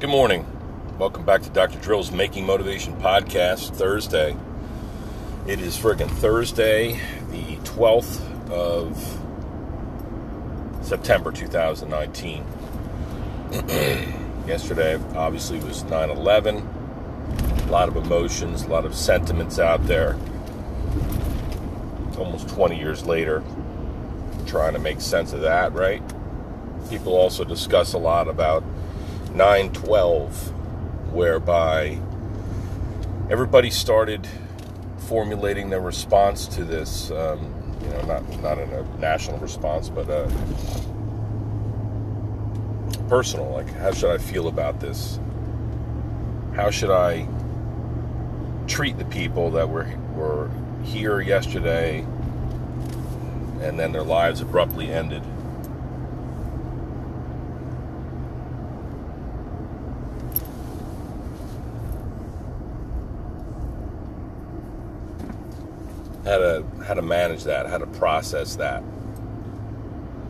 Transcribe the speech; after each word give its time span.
Good 0.00 0.10
morning. 0.10 0.46
Welcome 0.96 1.24
back 1.24 1.42
to 1.42 1.50
Dr. 1.50 1.80
Drill's 1.80 2.12
Making 2.12 2.46
Motivation 2.46 2.94
Podcast, 3.00 3.74
Thursday. 3.74 4.36
It 5.44 5.60
is 5.60 5.76
friggin' 5.76 6.08
Thursday, 6.08 7.00
the 7.32 7.56
12th 7.64 8.20
of 8.48 8.96
September 10.86 11.32
2019. 11.32 12.44
Yesterday, 14.46 15.00
obviously, 15.16 15.58
was 15.58 15.82
9 15.82 16.10
11. 16.10 16.56
A 16.58 17.66
lot 17.66 17.88
of 17.88 17.96
emotions, 17.96 18.62
a 18.62 18.68
lot 18.68 18.84
of 18.84 18.94
sentiments 18.94 19.58
out 19.58 19.84
there. 19.88 20.14
Almost 22.16 22.48
20 22.50 22.78
years 22.78 23.04
later, 23.04 23.42
trying 24.46 24.74
to 24.74 24.78
make 24.78 25.00
sense 25.00 25.32
of 25.32 25.40
that, 25.40 25.72
right? 25.72 26.04
People 26.88 27.14
also 27.14 27.42
discuss 27.42 27.94
a 27.94 27.98
lot 27.98 28.28
about 28.28 28.62
912, 29.38 31.12
whereby 31.14 31.96
everybody 33.30 33.70
started 33.70 34.26
formulating 35.06 35.70
their 35.70 35.80
response 35.80 36.48
to 36.48 36.64
this. 36.64 37.12
Um, 37.12 37.54
you 37.80 37.88
know, 37.90 38.02
not 38.02 38.42
not 38.42 38.58
in 38.58 38.68
a 38.70 38.82
national 38.98 39.38
response, 39.38 39.90
but 39.90 40.10
a 40.10 40.28
personal. 43.08 43.48
Like, 43.50 43.72
how 43.74 43.92
should 43.92 44.10
I 44.10 44.18
feel 44.18 44.48
about 44.48 44.80
this? 44.80 45.20
How 46.56 46.70
should 46.70 46.90
I 46.90 47.28
treat 48.66 48.98
the 48.98 49.04
people 49.04 49.52
that 49.52 49.68
were 49.68 49.86
were 50.16 50.50
here 50.82 51.20
yesterday, 51.20 52.00
and 53.60 53.78
then 53.78 53.92
their 53.92 54.02
lives 54.02 54.40
abruptly 54.40 54.92
ended? 54.92 55.22
How 66.28 66.38
to 66.38 66.64
how 66.86 66.94
to 66.94 67.02
manage 67.02 67.44
that, 67.44 67.66
how 67.66 67.78
to 67.78 67.86
process 67.86 68.56
that, 68.56 68.82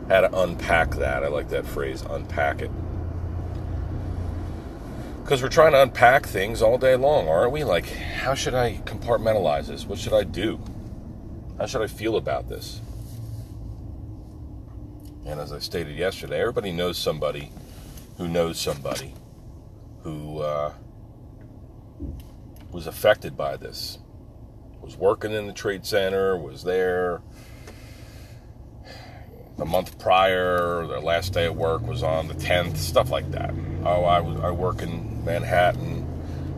how 0.07 0.21
to 0.21 0.39
unpack 0.41 0.91
that. 0.95 1.23
I 1.23 1.27
like 1.27 1.49
that 1.49 1.65
phrase, 1.65 2.03
unpack 2.09 2.61
it. 2.61 2.71
Because 5.21 5.43
we're 5.43 5.49
trying 5.49 5.73
to 5.73 5.81
unpack 5.81 6.25
things 6.25 6.61
all 6.61 6.77
day 6.77 6.95
long, 6.95 7.27
aren't 7.27 7.51
we? 7.51 7.63
Like, 7.63 7.87
how 7.87 8.33
should 8.33 8.55
I 8.55 8.77
compartmentalize 8.85 9.67
this? 9.67 9.85
What 9.85 9.99
should 9.99 10.13
I 10.13 10.23
do? 10.23 10.59
How 11.59 11.65
should 11.67 11.81
I 11.81 11.87
feel 11.87 12.15
about 12.15 12.49
this? 12.49 12.81
And 15.25 15.39
as 15.39 15.51
I 15.51 15.59
stated 15.59 15.97
yesterday, 15.97 16.39
everybody 16.39 16.71
knows 16.71 16.97
somebody 16.97 17.51
who 18.17 18.27
knows 18.27 18.59
somebody 18.59 19.13
who 20.01 20.39
uh, 20.39 20.73
was 22.71 22.87
affected 22.87 23.37
by 23.37 23.57
this 23.57 23.99
was 24.81 24.97
working 24.97 25.31
in 25.31 25.47
the 25.47 25.53
trade 25.53 25.85
center, 25.85 26.37
was 26.37 26.63
there 26.63 27.21
the 29.59 29.65
month 29.65 29.99
prior, 29.99 30.87
their 30.87 31.01
last 31.01 31.33
day 31.33 31.45
of 31.45 31.55
work 31.57 31.81
was 31.81 32.01
on 32.01 32.29
the 32.29 32.33
10th, 32.33 32.77
stuff 32.77 33.11
like 33.11 33.29
that. 33.31 33.53
Oh, 33.83 34.05
I, 34.05 34.21
was, 34.21 34.39
I 34.39 34.51
work 34.51 34.81
in 34.81 35.23
Manhattan, 35.25 36.07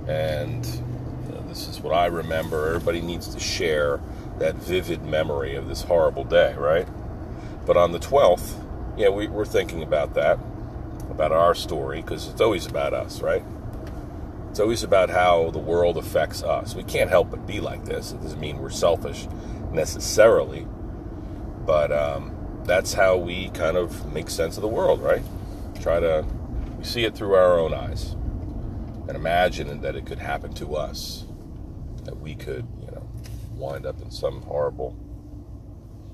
and 0.07 0.63
you 0.65 1.33
know, 1.33 1.43
this 1.47 1.67
is 1.67 1.81
what 1.81 1.93
I 1.93 2.05
remember. 2.05 2.67
Everybody 2.67 3.01
needs 3.01 3.27
to 3.33 3.39
share 3.39 3.99
that 4.37 4.55
vivid 4.55 5.03
memory 5.03 5.55
of 5.55 5.67
this 5.67 5.81
horrible 5.81 6.23
day, 6.23 6.53
right? 6.57 6.87
But 7.65 7.75
on 7.75 7.91
the 7.91 7.99
12th, 7.99 8.63
yeah, 8.97 9.09
we, 9.09 9.27
we're 9.27 9.45
thinking 9.45 9.81
about 9.81 10.13
that, 10.13 10.37
about 11.09 11.31
our 11.31 11.55
story, 11.55 12.01
because 12.01 12.27
it's 12.27 12.41
always 12.41 12.67
about 12.67 12.93
us, 12.93 13.21
right? 13.21 13.43
It's 14.61 14.63
always 14.63 14.83
about 14.83 15.09
how 15.09 15.49
the 15.49 15.57
world 15.57 15.97
affects 15.97 16.43
us. 16.43 16.75
We 16.75 16.83
can't 16.83 17.09
help 17.09 17.31
but 17.31 17.47
be 17.47 17.59
like 17.59 17.83
this. 17.83 18.11
It 18.11 18.21
doesn't 18.21 18.39
mean 18.39 18.59
we're 18.59 18.69
selfish 18.69 19.27
necessarily, 19.71 20.67
but 21.65 21.91
um, 21.91 22.61
that's 22.63 22.93
how 22.93 23.17
we 23.17 23.49
kind 23.49 23.75
of 23.75 24.13
make 24.13 24.29
sense 24.29 24.57
of 24.57 24.61
the 24.61 24.67
world, 24.67 25.01
right? 25.01 25.23
Try 25.81 25.99
to 25.99 26.23
we 26.77 26.83
see 26.83 27.05
it 27.05 27.15
through 27.15 27.33
our 27.33 27.57
own 27.57 27.73
eyes 27.73 28.11
and 29.07 29.15
imagine 29.15 29.81
that 29.81 29.95
it 29.95 30.05
could 30.05 30.19
happen 30.19 30.53
to 30.53 30.75
us, 30.75 31.25
that 32.03 32.19
we 32.19 32.35
could, 32.35 32.67
you 32.81 32.91
know, 32.91 33.03
wind 33.55 33.87
up 33.87 33.99
in 33.99 34.11
some 34.11 34.43
horrible 34.43 34.95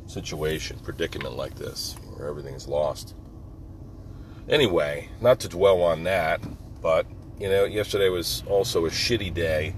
situation, 0.06 0.80
predicament 0.80 1.36
like 1.36 1.56
this, 1.56 1.98
where 2.16 2.30
everything's 2.30 2.66
lost. 2.66 3.14
Anyway, 4.48 5.10
not 5.20 5.38
to 5.42 5.50
dwell 5.50 5.82
on 5.82 6.06
that, 6.06 6.40
but 6.82 7.06
you 7.40 7.50
know, 7.50 7.66
yesterday 7.66 8.10
was 8.10 8.44
also 8.48 8.86
a 8.86 8.90
shitty 8.90 9.34
day 9.34 9.76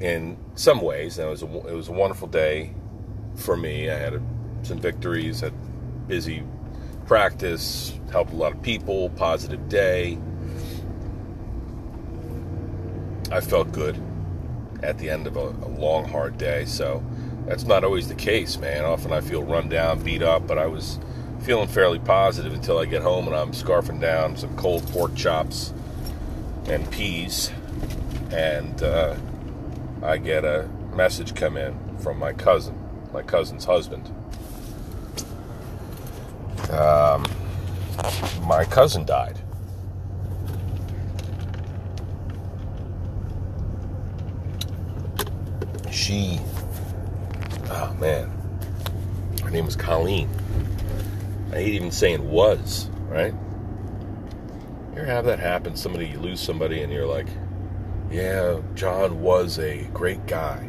in 0.00 0.36
some 0.54 0.80
ways. 0.80 1.18
It 1.18 1.26
was 1.26 1.42
a, 1.42 1.46
it 1.46 1.74
was 1.74 1.88
a 1.88 1.92
wonderful 1.92 2.28
day 2.28 2.74
for 3.36 3.56
me. 3.56 3.90
I 3.90 3.96
had 3.96 4.14
a, 4.14 4.22
some 4.62 4.78
victories, 4.78 5.40
had 5.40 5.54
busy 6.06 6.44
practice, 7.06 7.98
helped 8.12 8.32
a 8.32 8.36
lot 8.36 8.52
of 8.52 8.62
people, 8.62 9.10
positive 9.10 9.68
day. 9.68 10.18
I 13.30 13.40
felt 13.40 13.72
good 13.72 14.00
at 14.82 14.98
the 14.98 15.10
end 15.10 15.26
of 15.26 15.36
a, 15.36 15.40
a 15.40 15.70
long, 15.78 16.06
hard 16.06 16.36
day. 16.38 16.66
So 16.66 17.04
that's 17.46 17.64
not 17.64 17.82
always 17.82 18.08
the 18.08 18.14
case, 18.14 18.58
man. 18.58 18.84
Often 18.84 19.12
I 19.12 19.22
feel 19.22 19.42
run 19.42 19.68
down, 19.70 20.02
beat 20.02 20.22
up, 20.22 20.46
but 20.46 20.58
I 20.58 20.66
was 20.66 20.98
feeling 21.40 21.68
fairly 21.68 21.98
positive 21.98 22.52
until 22.52 22.78
I 22.78 22.84
get 22.84 23.00
home 23.00 23.26
and 23.26 23.34
I'm 23.34 23.52
scarfing 23.52 24.00
down 24.00 24.36
some 24.36 24.54
cold 24.56 24.86
pork 24.88 25.14
chops 25.14 25.72
and 26.70 26.90
peas, 26.90 27.50
and 28.30 28.82
uh, 28.82 29.16
I 30.02 30.18
get 30.18 30.44
a 30.44 30.68
message 30.94 31.34
come 31.34 31.56
in 31.56 31.98
from 31.98 32.18
my 32.18 32.32
cousin, 32.32 32.78
my 33.12 33.22
cousin's 33.22 33.64
husband. 33.64 34.06
Um, 36.70 37.24
my 38.46 38.64
cousin 38.64 39.04
died. 39.04 39.40
She, 45.90 46.38
oh 47.70 47.96
man, 47.98 48.30
her 49.42 49.50
name 49.50 49.64
was 49.64 49.76
Colleen. 49.76 50.28
I 51.50 51.56
hate 51.56 51.74
even 51.74 51.90
saying 51.90 52.28
was, 52.28 52.88
right? 53.08 53.34
You 54.98 55.04
ever 55.04 55.12
have 55.12 55.26
that 55.26 55.38
happen? 55.38 55.76
Somebody, 55.76 56.08
you 56.08 56.18
lose 56.18 56.40
somebody, 56.40 56.82
and 56.82 56.92
you're 56.92 57.06
like, 57.06 57.28
yeah, 58.10 58.58
John 58.74 59.20
was 59.20 59.60
a 59.60 59.84
great 59.94 60.26
guy. 60.26 60.68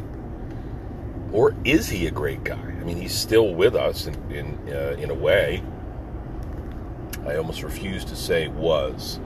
Or 1.32 1.56
is 1.64 1.88
he 1.88 2.06
a 2.06 2.12
great 2.12 2.44
guy? 2.44 2.54
I 2.54 2.84
mean, 2.84 2.96
he's 2.96 3.12
still 3.12 3.52
with 3.52 3.74
us 3.74 4.06
in, 4.06 4.14
in, 4.30 4.72
uh, 4.72 4.94
in 5.00 5.10
a 5.10 5.14
way. 5.14 5.64
I 7.26 7.38
almost 7.38 7.64
refuse 7.64 8.04
to 8.04 8.14
say 8.14 8.46
was. 8.46 9.18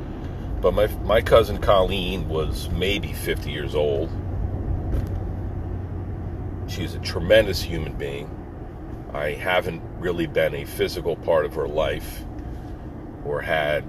But 0.62 0.72
my, 0.72 0.86
my 1.02 1.20
cousin 1.20 1.58
Colleen 1.58 2.26
was 2.26 2.70
maybe 2.70 3.12
50 3.12 3.50
years 3.50 3.74
old. 3.74 4.10
She's 6.66 6.94
a 6.94 7.00
tremendous 7.00 7.60
human 7.60 7.92
being. 7.92 8.30
I 9.12 9.32
haven't 9.32 9.82
really 9.98 10.26
been 10.26 10.54
a 10.54 10.64
physical 10.64 11.14
part 11.14 11.44
of 11.44 11.52
her 11.56 11.68
life 11.68 12.24
or 13.26 13.42
had 13.42 13.84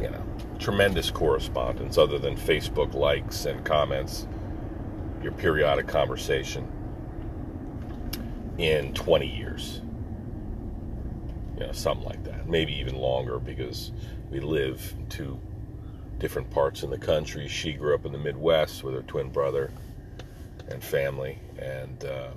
you 0.00 0.10
know, 0.10 0.22
tremendous 0.58 1.10
correspondence 1.10 1.98
other 1.98 2.18
than 2.18 2.36
Facebook 2.36 2.94
likes 2.94 3.46
and 3.46 3.64
comments, 3.64 4.26
your 5.22 5.32
periodic 5.32 5.86
conversation 5.86 6.66
in 8.58 8.92
20 8.94 9.26
years. 9.26 9.80
You 11.54 11.66
know, 11.66 11.72
something 11.72 12.06
like 12.06 12.22
that. 12.24 12.48
Maybe 12.48 12.72
even 12.74 12.96
longer 12.96 13.38
because 13.38 13.92
we 14.30 14.40
live 14.40 14.94
in 14.98 15.06
two 15.08 15.40
different 16.18 16.50
parts 16.50 16.82
in 16.82 16.90
the 16.90 16.98
country. 16.98 17.48
She 17.48 17.72
grew 17.72 17.94
up 17.94 18.06
in 18.06 18.12
the 18.12 18.18
Midwest 18.18 18.84
with 18.84 18.94
her 18.94 19.02
twin 19.02 19.30
brother 19.30 19.72
and 20.68 20.82
family, 20.82 21.38
and 21.58 22.04
uh, 22.04 22.28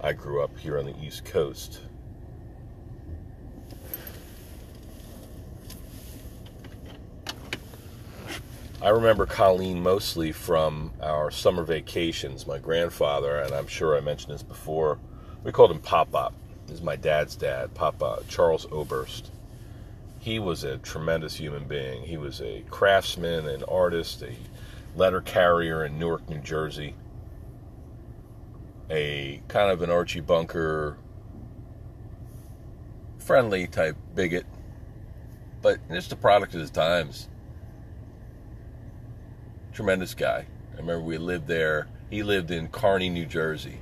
I 0.00 0.12
grew 0.12 0.42
up 0.42 0.58
here 0.58 0.78
on 0.78 0.86
the 0.86 0.94
East 1.00 1.24
Coast 1.24 1.82
I 8.82 8.88
remember 8.88 9.26
Colleen 9.26 9.80
mostly 9.80 10.32
from 10.32 10.92
our 11.00 11.30
summer 11.30 11.62
vacations. 11.62 12.48
My 12.48 12.58
grandfather, 12.58 13.38
and 13.38 13.54
I'm 13.54 13.68
sure 13.68 13.96
I 13.96 14.00
mentioned 14.00 14.34
this 14.34 14.42
before, 14.42 14.98
we 15.44 15.52
called 15.52 15.70
him 15.70 15.78
Papa. 15.78 16.32
This 16.66 16.78
is 16.78 16.82
my 16.82 16.96
dad's 16.96 17.36
dad, 17.36 17.72
Papa, 17.74 18.24
Charles 18.26 18.66
Oberst. 18.72 19.30
He 20.18 20.40
was 20.40 20.64
a 20.64 20.78
tremendous 20.78 21.36
human 21.36 21.68
being. 21.68 22.02
He 22.02 22.16
was 22.16 22.40
a 22.40 22.64
craftsman, 22.70 23.46
an 23.46 23.62
artist, 23.68 24.20
a 24.24 24.34
letter 24.96 25.20
carrier 25.20 25.84
in 25.84 25.96
Newark, 25.96 26.28
New 26.28 26.40
Jersey, 26.40 26.96
a 28.90 29.40
kind 29.46 29.70
of 29.70 29.82
an 29.82 29.90
Archie 29.90 30.18
Bunker, 30.18 30.98
friendly 33.20 33.68
type 33.68 33.96
bigot 34.16 34.44
but 35.62 35.78
just 35.88 36.10
a 36.10 36.16
product 36.16 36.54
of 36.54 36.60
his 36.60 36.70
times. 36.70 37.28
Tremendous 39.72 40.14
guy. 40.14 40.44
I 40.74 40.76
remember 40.76 41.00
we 41.00 41.16
lived 41.16 41.46
there. 41.46 41.86
He 42.10 42.22
lived 42.22 42.50
in 42.50 42.68
Kearny, 42.68 43.10
New 43.10 43.24
Jersey, 43.24 43.78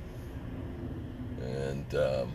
and 1.43 1.95
um, 1.95 2.31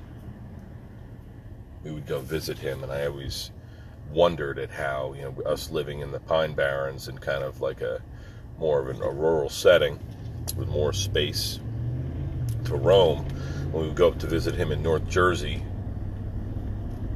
we 1.83 1.91
would 1.91 2.07
go 2.07 2.21
visit 2.21 2.59
him. 2.59 2.83
And 2.83 2.93
I 2.93 3.07
always 3.07 3.51
wondered 4.13 4.59
at 4.59 4.71
how 4.71 5.15
you 5.15 5.23
know 5.23 5.43
us 5.51 5.71
living 5.71 6.01
in 6.01 6.11
the 6.11 6.21
Pine 6.21 6.53
Barrens 6.53 7.09
and 7.09 7.19
kind 7.19 7.43
of 7.43 7.63
like 7.63 7.81
a 7.81 8.03
more 8.59 8.81
of 8.81 8.89
an, 8.89 9.03
a 9.03 9.11
rural 9.11 9.49
setting 9.49 9.99
with 10.55 10.69
more 10.69 10.93
space 10.93 11.59
to 12.65 12.77
roam. 12.77 13.25
When 13.71 13.85
we 13.85 13.89
would 13.89 13.97
go 13.97 14.09
up 14.09 14.19
to 14.19 14.27
visit 14.27 14.55
him 14.55 14.71
in 14.71 14.83
North 14.83 15.09
Jersey, 15.09 15.63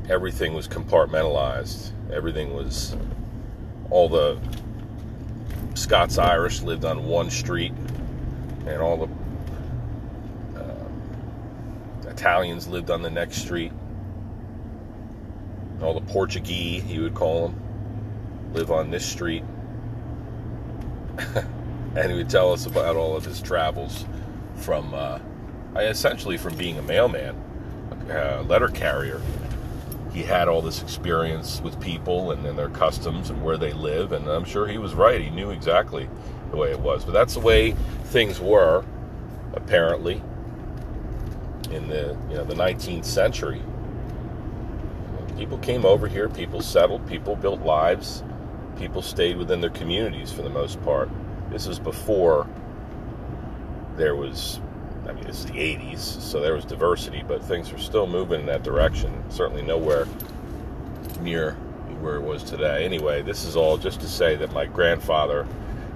everything 0.08 0.54
was 0.54 0.66
compartmentalized. 0.66 1.92
Everything 2.10 2.54
was 2.54 2.96
all 3.90 4.08
the 4.08 4.38
Scots 5.80 6.18
Irish 6.18 6.60
lived 6.60 6.84
on 6.84 7.06
one 7.06 7.30
street, 7.30 7.72
and 8.66 8.82
all 8.82 8.98
the 8.98 10.60
uh, 10.60 12.10
Italians 12.10 12.68
lived 12.68 12.90
on 12.90 13.00
the 13.00 13.08
next 13.08 13.38
street. 13.38 13.72
All 15.82 15.94
the 15.94 16.02
Portuguese, 16.02 16.82
he 16.82 16.98
would 16.98 17.14
call 17.14 17.48
them, 17.48 18.52
live 18.52 18.70
on 18.70 18.90
this 18.90 19.06
street. 19.06 19.42
and 21.96 22.12
he 22.12 22.18
would 22.18 22.28
tell 22.28 22.52
us 22.52 22.66
about 22.66 22.96
all 22.96 23.16
of 23.16 23.24
his 23.24 23.40
travels 23.40 24.04
from, 24.56 24.92
uh, 24.92 25.18
essentially, 25.76 26.36
from 26.36 26.56
being 26.56 26.76
a 26.78 26.82
mailman, 26.82 27.34
a 28.10 28.42
letter 28.42 28.68
carrier. 28.68 29.22
He 30.12 30.22
had 30.22 30.48
all 30.48 30.62
this 30.62 30.82
experience 30.82 31.60
with 31.60 31.80
people 31.80 32.32
and, 32.32 32.44
and 32.44 32.58
their 32.58 32.68
customs 32.70 33.30
and 33.30 33.42
where 33.42 33.56
they 33.56 33.72
live, 33.72 34.12
and 34.12 34.26
I'm 34.28 34.44
sure 34.44 34.66
he 34.66 34.78
was 34.78 34.94
right. 34.94 35.20
He 35.20 35.30
knew 35.30 35.50
exactly 35.50 36.08
the 36.50 36.56
way 36.56 36.70
it 36.70 36.80
was. 36.80 37.04
But 37.04 37.12
that's 37.12 37.34
the 37.34 37.40
way 37.40 37.72
things 38.06 38.40
were, 38.40 38.84
apparently, 39.54 40.22
in 41.70 41.88
the 41.88 42.16
you 42.28 42.36
know 42.36 42.44
the 42.44 42.54
19th 42.54 43.04
century. 43.04 43.62
People 45.38 45.58
came 45.58 45.86
over 45.86 46.06
here, 46.06 46.28
people 46.28 46.60
settled, 46.60 47.06
people 47.06 47.34
built 47.34 47.62
lives, 47.62 48.22
people 48.78 49.00
stayed 49.00 49.36
within 49.38 49.60
their 49.60 49.70
communities 49.70 50.30
for 50.30 50.42
the 50.42 50.50
most 50.50 50.82
part. 50.82 51.08
This 51.50 51.66
was 51.66 51.78
before 51.78 52.46
there 53.96 54.14
was, 54.14 54.60
I 55.10 55.12
mean, 55.12 55.26
it's 55.26 55.42
the 55.42 55.54
80s, 55.54 55.98
so 55.98 56.38
there 56.38 56.54
was 56.54 56.64
diversity, 56.64 57.24
but 57.26 57.42
things 57.42 57.72
were 57.72 57.78
still 57.78 58.06
moving 58.06 58.40
in 58.40 58.46
that 58.46 58.62
direction. 58.62 59.24
Certainly 59.28 59.62
nowhere 59.62 60.06
near 61.20 61.54
where 62.00 62.14
it 62.14 62.22
was 62.22 62.44
today. 62.44 62.84
Anyway, 62.84 63.20
this 63.20 63.44
is 63.44 63.56
all 63.56 63.76
just 63.76 64.00
to 64.02 64.08
say 64.08 64.36
that 64.36 64.52
my 64.52 64.66
grandfather, 64.66 65.48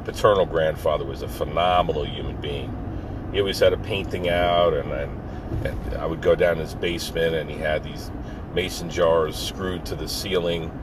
paternal 0.04 0.46
grandfather, 0.46 1.04
was 1.04 1.22
a 1.22 1.28
phenomenal 1.28 2.04
human 2.04 2.36
being. 2.40 2.76
He 3.32 3.38
always 3.38 3.60
had 3.60 3.72
a 3.72 3.76
painting 3.76 4.28
out, 4.28 4.74
and, 4.74 4.90
and, 4.90 5.66
and 5.66 5.94
I 5.94 6.06
would 6.06 6.20
go 6.20 6.34
down 6.34 6.56
his 6.56 6.74
basement, 6.74 7.36
and 7.36 7.48
he 7.48 7.56
had 7.56 7.84
these 7.84 8.10
mason 8.52 8.90
jars 8.90 9.36
screwed 9.36 9.86
to 9.86 9.94
the 9.94 10.08
ceiling, 10.08 10.76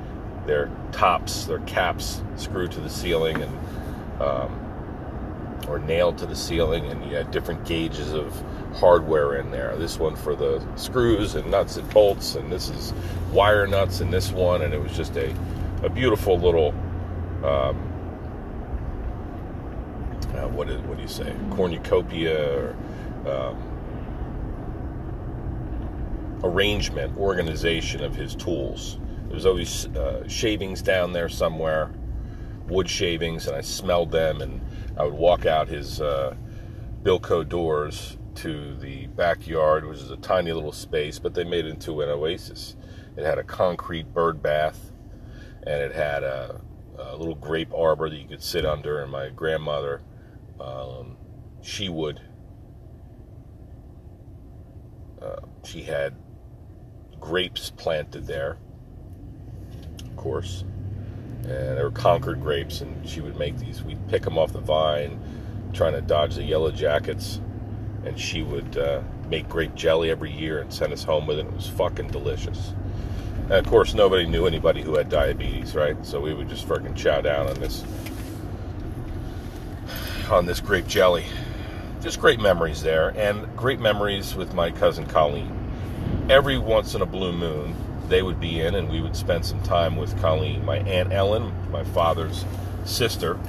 their 0.45 0.71
tops, 0.93 1.43
their 1.47 1.59
caps 1.59 2.21
screwed 2.37 2.71
to 2.71 2.79
the 2.79 2.89
ceiling, 2.89 3.41
and 3.41 3.59
um, 4.21 4.60
or 5.67 5.79
nailed 5.79 6.17
to 6.19 6.25
the 6.25 6.35
ceiling, 6.35 6.85
and 6.87 7.03
you 7.05 7.15
had 7.15 7.31
different 7.31 7.65
gauges 7.65 8.13
of 8.13 8.33
hardware 8.75 9.35
in 9.35 9.51
there. 9.51 9.75
This 9.77 9.99
one 9.99 10.15
for 10.15 10.35
the 10.35 10.61
screws 10.75 11.35
and 11.35 11.49
nuts 11.51 11.77
and 11.77 11.89
bolts, 11.91 12.35
and 12.35 12.51
this 12.51 12.69
is 12.69 12.93
wire 13.31 13.67
nuts 13.67 14.01
in 14.01 14.11
this 14.11 14.31
one, 14.31 14.61
and 14.61 14.73
it 14.73 14.81
was 14.81 14.95
just 14.95 15.15
a, 15.17 15.35
a 15.83 15.89
beautiful 15.89 16.37
little 16.39 16.73
um, 17.43 17.91
uh, 20.35 20.47
what 20.47 20.69
is 20.69 20.79
what 20.81 20.97
do 20.97 21.01
you 21.01 21.09
say 21.09 21.35
cornucopia 21.51 22.57
or 22.57 22.75
um, 23.27 23.71
arrangement 26.43 27.17
organization 27.17 28.03
of 28.03 28.15
his 28.15 28.35
tools. 28.35 28.97
There 29.25 29.35
was 29.35 29.45
always 29.45 29.87
uh, 29.87 30.27
shavings 30.27 30.81
down 30.81 31.13
there 31.13 31.29
somewhere, 31.29 31.91
wood 32.71 32.89
shavings, 32.89 33.47
and 33.47 33.55
I 33.55 33.61
smelled 33.61 34.11
them 34.11 34.41
and 34.41 34.61
I 34.97 35.03
would 35.03 35.13
walk 35.13 35.45
out 35.45 35.67
his 35.67 35.99
uh, 35.99 36.35
Bilco 37.03 37.47
doors 37.47 38.17
to 38.35 38.75
the 38.77 39.07
backyard, 39.07 39.85
which 39.85 39.99
is 39.99 40.09
a 40.09 40.17
tiny 40.17 40.53
little 40.53 40.71
space, 40.71 41.19
but 41.19 41.33
they 41.33 41.43
made 41.43 41.65
it 41.65 41.69
into 41.69 42.01
an 42.01 42.09
oasis. 42.09 42.75
It 43.17 43.25
had 43.25 43.37
a 43.37 43.43
concrete 43.43 44.13
bird 44.13 44.41
bath, 44.41 44.91
and 45.63 45.81
it 45.81 45.93
had 45.93 46.23
a, 46.23 46.61
a 46.97 47.15
little 47.17 47.35
grape 47.35 47.73
arbor 47.73 48.09
that 48.09 48.15
you 48.15 48.27
could 48.27 48.41
sit 48.41 48.65
under. 48.65 49.01
And 49.01 49.11
my 49.11 49.29
grandmother, 49.29 50.01
um, 50.59 51.17
she 51.61 51.89
would, 51.89 52.21
uh, 55.21 55.41
she 55.65 55.83
had 55.83 56.15
grapes 57.19 57.69
planted 57.69 58.27
there, 58.27 58.57
of 60.05 60.15
course 60.15 60.63
and 61.43 61.77
they 61.77 61.83
were 61.83 61.91
Concord 61.91 62.41
grapes, 62.41 62.81
and 62.81 63.07
she 63.07 63.21
would 63.21 63.37
make 63.37 63.57
these. 63.57 63.83
We'd 63.83 64.07
pick 64.09 64.23
them 64.23 64.37
off 64.37 64.53
the 64.53 64.59
vine, 64.59 65.19
trying 65.73 65.93
to 65.93 66.01
dodge 66.01 66.35
the 66.35 66.43
yellow 66.43 66.71
jackets, 66.71 67.39
and 68.05 68.19
she 68.19 68.43
would 68.43 68.77
uh, 68.77 69.01
make 69.29 69.47
grape 69.49 69.75
jelly 69.75 70.09
every 70.11 70.31
year 70.31 70.59
and 70.59 70.73
send 70.73 70.93
us 70.93 71.03
home 71.03 71.27
with 71.27 71.39
it. 71.39 71.45
It 71.45 71.53
was 71.53 71.67
fucking 71.67 72.09
delicious. 72.09 72.73
And 73.43 73.53
of 73.53 73.67
course, 73.67 73.93
nobody 73.93 74.25
knew 74.25 74.45
anybody 74.45 74.81
who 74.81 74.95
had 74.95 75.09
diabetes, 75.09 75.75
right? 75.75 75.97
So 76.05 76.21
we 76.21 76.33
would 76.33 76.49
just 76.49 76.65
fucking 76.65 76.95
chow 76.95 77.21
down 77.21 77.47
on 77.47 77.59
this 77.59 77.83
on 80.29 80.45
this 80.45 80.61
grape 80.61 80.87
jelly. 80.87 81.25
Just 82.01 82.19
great 82.19 82.39
memories 82.39 82.81
there, 82.81 83.09
and 83.17 83.45
great 83.55 83.79
memories 83.79 84.33
with 84.35 84.53
my 84.53 84.71
cousin 84.71 85.05
Colleen. 85.05 85.57
Every 86.29 86.57
once 86.57 86.95
in 86.95 87.01
a 87.01 87.05
blue 87.05 87.33
moon, 87.33 87.75
they 88.11 88.21
would 88.21 88.39
be 88.39 88.59
in, 88.59 88.75
and 88.75 88.89
we 88.89 89.01
would 89.01 89.15
spend 89.15 89.45
some 89.45 89.61
time 89.63 89.95
with 89.95 90.19
Colleen, 90.21 90.63
my 90.65 90.79
aunt 90.79 91.13
Ellen, 91.13 91.51
my 91.71 91.83
father's 91.85 92.45
sister, 92.83 93.39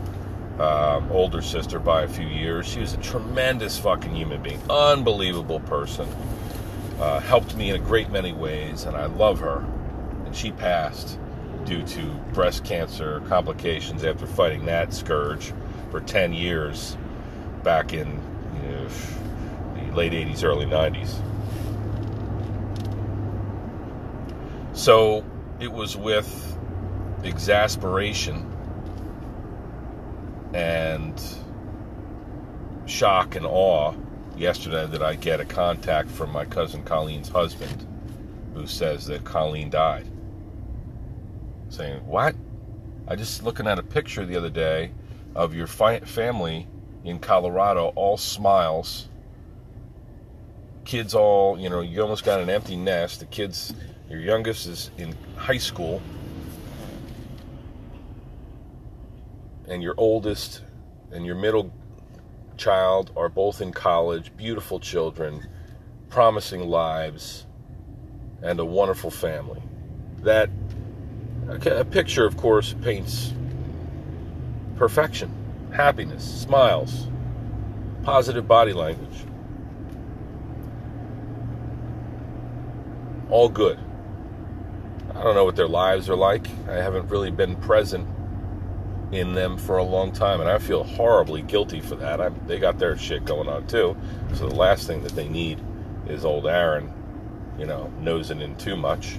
um, 0.59 1.11
older 1.11 1.43
sister 1.43 1.81
by 1.81 2.03
a 2.03 2.09
few 2.09 2.29
years. 2.29 2.67
She 2.67 2.79
was 2.79 2.95
a 2.95 2.99
tremendous 2.99 3.77
fucking 3.79 4.15
human 4.15 4.41
being, 4.41 4.63
unbelievable 4.71 5.61
person. 5.61 6.09
Uh, 7.01 7.19
helped 7.19 7.57
me 7.57 7.71
in 7.71 7.77
a 7.77 7.79
great 7.81 8.11
many 8.11 8.33
ways, 8.33 8.85
and 8.85 8.97
I 8.97 9.07
love 9.07 9.41
her. 9.41 9.67
And 10.25 10.35
she 10.35 10.53
passed 10.53 11.19
due 11.65 11.83
to 11.83 12.03
breast 12.33 12.65
cancer 12.65 13.21
complications 13.27 14.05
after 14.05 14.27
fighting 14.27 14.67
that 14.67 14.95
scourge 14.95 15.53
for 15.91 16.01
10 16.01 16.33
years 16.33 16.97
back 17.65 17.93
in 17.93 18.09
you 18.63 18.71
know, 18.71 18.89
the 19.75 19.97
late 19.97 20.13
80s, 20.13 20.45
early 20.45 20.67
90s. 20.67 21.21
So 24.83 25.25
it 25.61 25.71
was 25.71 25.97
with 25.97 26.59
exasperation 27.23 28.53
and 30.53 31.23
shock 32.87 33.37
and 33.37 33.47
awe 33.47 33.95
yesterday 34.37 34.89
that 34.89 35.01
I 35.01 35.15
get 35.15 35.39
a 35.39 35.45
contact 35.45 36.11
from 36.11 36.33
my 36.33 36.45
cousin 36.45 36.83
Colleen's 36.83 37.29
husband 37.29 37.87
who 38.55 38.67
says 38.67 39.07
that 39.07 39.23
Colleen 39.23 39.71
died. 39.71 40.11
Saying, 41.69 42.05
What? 42.05 42.35
I 43.07 43.15
just 43.15 43.45
looking 43.45 43.69
at 43.69 43.79
a 43.79 43.85
picture 43.85 44.27
the 44.27 44.37
other 44.37 44.51
day 44.51 44.91
of 45.37 45.55
your 45.55 45.69
fi- 45.69 46.01
family 46.01 46.67
in 47.05 47.21
Colorado, 47.21 47.93
all 47.95 48.17
smiles. 48.17 49.09
Kids 50.85 51.15
all, 51.15 51.57
you 51.57 51.71
know, 51.71 51.83
you 51.83 52.03
almost 52.03 52.25
got 52.25 52.41
an 52.41 52.51
empty 52.51 52.75
nest. 52.75 53.21
The 53.21 53.27
kids 53.27 53.73
your 54.09 54.21
youngest 54.21 54.67
is 54.67 54.91
in 54.99 55.15
high 55.37 55.59
school. 55.59 56.03
And 59.69 59.83
your 59.83 59.95
oldest 59.97 60.63
and 61.13 61.25
your 61.25 61.35
middle 61.35 61.73
child 62.57 63.11
are 63.17 63.29
both 63.29 63.61
in 63.61 63.73
college, 63.73 64.37
beautiful 64.37 64.81
children, 64.81 65.47
promising 66.09 66.69
lives, 66.69 67.47
and 68.43 68.59
a 68.61 68.65
wonderful 68.65 69.11
family. 69.11 69.63
That 70.23 70.51
a 71.49 71.85
picture, 71.85 72.25
of 72.25 72.37
course, 72.37 72.75
paints 72.83 73.33
perfection, 74.77 75.31
happiness, 75.73 76.43
smiles, 76.43 77.09
positive 78.03 78.49
body 78.49 78.73
language. 78.73 79.25
All 83.31 83.49
good. 83.49 83.79
I 85.15 85.23
don't 85.23 85.35
know 85.35 85.45
what 85.45 85.57
their 85.57 85.69
lives 85.69 86.09
are 86.09 86.17
like. 86.17 86.47
I 86.69 86.75
haven't 86.75 87.09
really 87.09 87.31
been 87.31 87.57
present 87.57 88.09
in 89.13 89.35
them 89.35 89.59
for 89.59 89.77
a 89.77 89.83
long 89.85 90.11
time, 90.11 90.41
and 90.41 90.49
I 90.49 90.59
feel 90.59 90.83
horribly 90.83 91.43
guilty 91.43 91.81
for 91.81 91.97
that. 91.97 92.21
I, 92.21 92.31
they 92.47 92.59
got 92.59 92.79
their 92.79 92.97
shit 92.97 93.25
going 93.25 93.47
on 93.47 93.67
too. 93.67 93.97
So 94.35 94.49
the 94.49 94.55
last 94.55 94.87
thing 94.87 95.03
that 95.03 95.13
they 95.13 95.29
need 95.29 95.61
is 96.09 96.25
old 96.25 96.47
Aaron, 96.47 96.93
you 97.59 97.67
know, 97.67 97.93
nosing 98.01 98.41
in 98.41 98.57
too 98.57 98.75
much. 98.75 99.19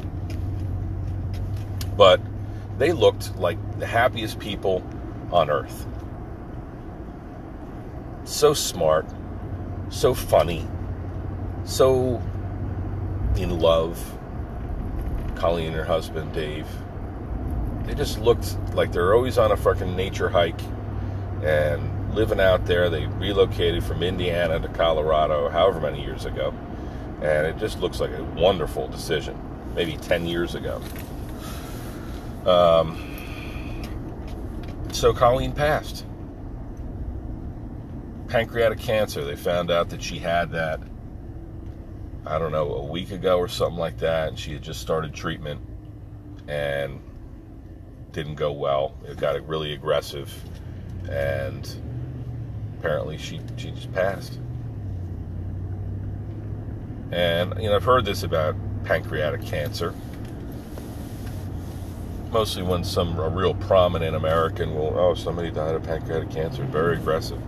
But 1.95 2.19
they 2.79 2.91
looked 2.91 3.37
like 3.37 3.57
the 3.79 3.85
happiest 3.85 4.39
people 4.39 4.83
on 5.31 5.49
earth. 5.51 5.85
So 8.25 8.53
smart, 8.55 9.05
so 9.89 10.13
funny, 10.15 10.67
so 11.65 12.21
in 13.35 13.59
love. 13.59 14.17
Colleen 15.43 15.67
and 15.67 15.75
her 15.75 15.83
husband, 15.83 16.31
Dave. 16.31 16.65
They 17.83 17.93
just 17.95 18.17
looked 18.17 18.55
like 18.75 18.93
they're 18.93 19.13
always 19.13 19.37
on 19.37 19.51
a 19.51 19.57
fucking 19.57 19.93
nature 19.93 20.29
hike 20.29 20.61
and 21.43 22.15
living 22.15 22.39
out 22.39 22.65
there. 22.65 22.89
They 22.89 23.07
relocated 23.07 23.83
from 23.83 24.03
Indiana 24.03 24.57
to 24.61 24.69
Colorado 24.69 25.49
however 25.49 25.81
many 25.81 26.01
years 26.01 26.23
ago. 26.23 26.53
And 27.21 27.45
it 27.45 27.57
just 27.57 27.81
looks 27.81 27.99
like 27.99 28.11
a 28.11 28.23
wonderful 28.23 28.87
decision, 28.87 29.37
maybe 29.75 29.97
10 29.97 30.25
years 30.27 30.55
ago. 30.55 30.81
Um, 32.45 33.83
so 34.93 35.11
Colleen 35.11 35.51
passed. 35.51 36.05
Pancreatic 38.29 38.79
cancer. 38.79 39.25
They 39.25 39.35
found 39.35 39.69
out 39.69 39.89
that 39.89 40.01
she 40.01 40.19
had 40.19 40.51
that, 40.51 40.79
I 42.25 42.39
don't 42.39 42.51
know, 42.51 42.73
a 42.75 42.83
week 42.83 43.11
ago 43.11 43.37
or 43.37 43.47
something 43.47 43.79
like 43.79 43.97
that. 43.99 44.29
And 44.29 44.39
she 44.39 44.53
had 44.53 44.61
just 44.61 44.81
started 44.81 45.13
treatment 45.13 45.61
and 46.47 47.01
didn't 48.11 48.35
go 48.35 48.51
well. 48.51 48.95
It 49.05 49.17
got 49.17 49.45
really 49.47 49.73
aggressive. 49.73 50.33
And 51.09 51.69
apparently 52.79 53.17
she, 53.17 53.41
she 53.57 53.71
just 53.71 53.91
passed. 53.93 54.39
And, 57.11 57.53
you 57.61 57.69
know, 57.69 57.75
I've 57.75 57.83
heard 57.83 58.05
this 58.05 58.23
about 58.23 58.55
pancreatic 58.85 59.43
cancer 59.43 59.93
mostly 62.33 62.63
when 62.63 62.83
some 62.83 63.19
a 63.19 63.29
real 63.29 63.53
prominent 63.53 64.15
American 64.15 64.73
will, 64.73 64.97
oh, 64.97 65.13
somebody 65.13 65.51
died 65.51 65.75
of 65.75 65.83
pancreatic 65.83 66.31
cancer. 66.31 66.65
Very 66.65 66.97
aggressive. 66.97 67.39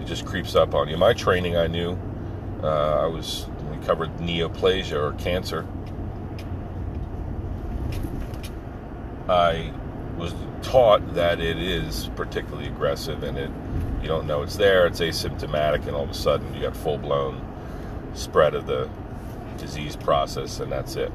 It 0.00 0.04
just 0.04 0.26
creeps 0.26 0.56
up 0.56 0.74
on 0.74 0.88
you. 0.88 0.96
My 0.96 1.12
training, 1.12 1.56
I 1.56 1.68
knew. 1.68 1.96
Uh, 2.62 3.02
I 3.02 3.06
was 3.06 3.46
covered 3.84 4.16
neoplasia 4.18 4.92
or 4.92 5.12
cancer. 5.18 5.66
I 9.28 9.72
was 10.16 10.34
taught 10.62 11.14
that 11.14 11.40
it 11.40 11.58
is 11.58 12.10
particularly 12.16 12.68
aggressive, 12.68 13.22
and 13.22 13.38
it 13.38 13.50
you 14.02 14.08
don't 14.08 14.26
know 14.26 14.42
it's 14.42 14.56
there. 14.56 14.86
It's 14.86 15.00
asymptomatic, 15.00 15.86
and 15.86 15.96
all 15.96 16.04
of 16.04 16.10
a 16.10 16.14
sudden 16.14 16.52
you 16.54 16.62
got 16.62 16.76
full 16.76 16.98
blown 16.98 17.40
spread 18.14 18.54
of 18.54 18.66
the 18.66 18.90
disease 19.58 19.96
process, 19.96 20.60
and 20.60 20.70
that's 20.70 20.96
it. 20.96 21.12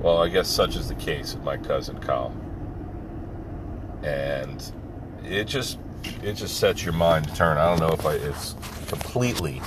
Well, 0.00 0.18
I 0.22 0.28
guess 0.28 0.48
such 0.48 0.76
is 0.76 0.88
the 0.88 0.94
case 0.94 1.34
with 1.34 1.44
my 1.44 1.56
cousin 1.56 1.98
Kyle 1.98 2.34
and 4.04 4.72
it 5.24 5.44
just 5.44 5.78
it 6.22 6.34
just 6.34 6.58
sets 6.58 6.84
your 6.84 6.92
mind 6.92 7.26
to 7.26 7.34
turn. 7.34 7.56
I 7.56 7.64
don't 7.70 7.80
know 7.80 7.94
if 7.94 8.04
I 8.04 8.14
it's 8.14 8.54
completely 8.86 9.62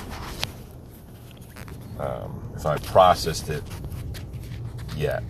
um, 2.00 2.51
if 2.56 2.66
I 2.66 2.77
processed 2.77 3.50
it 3.50 3.63
yet. 4.96 5.24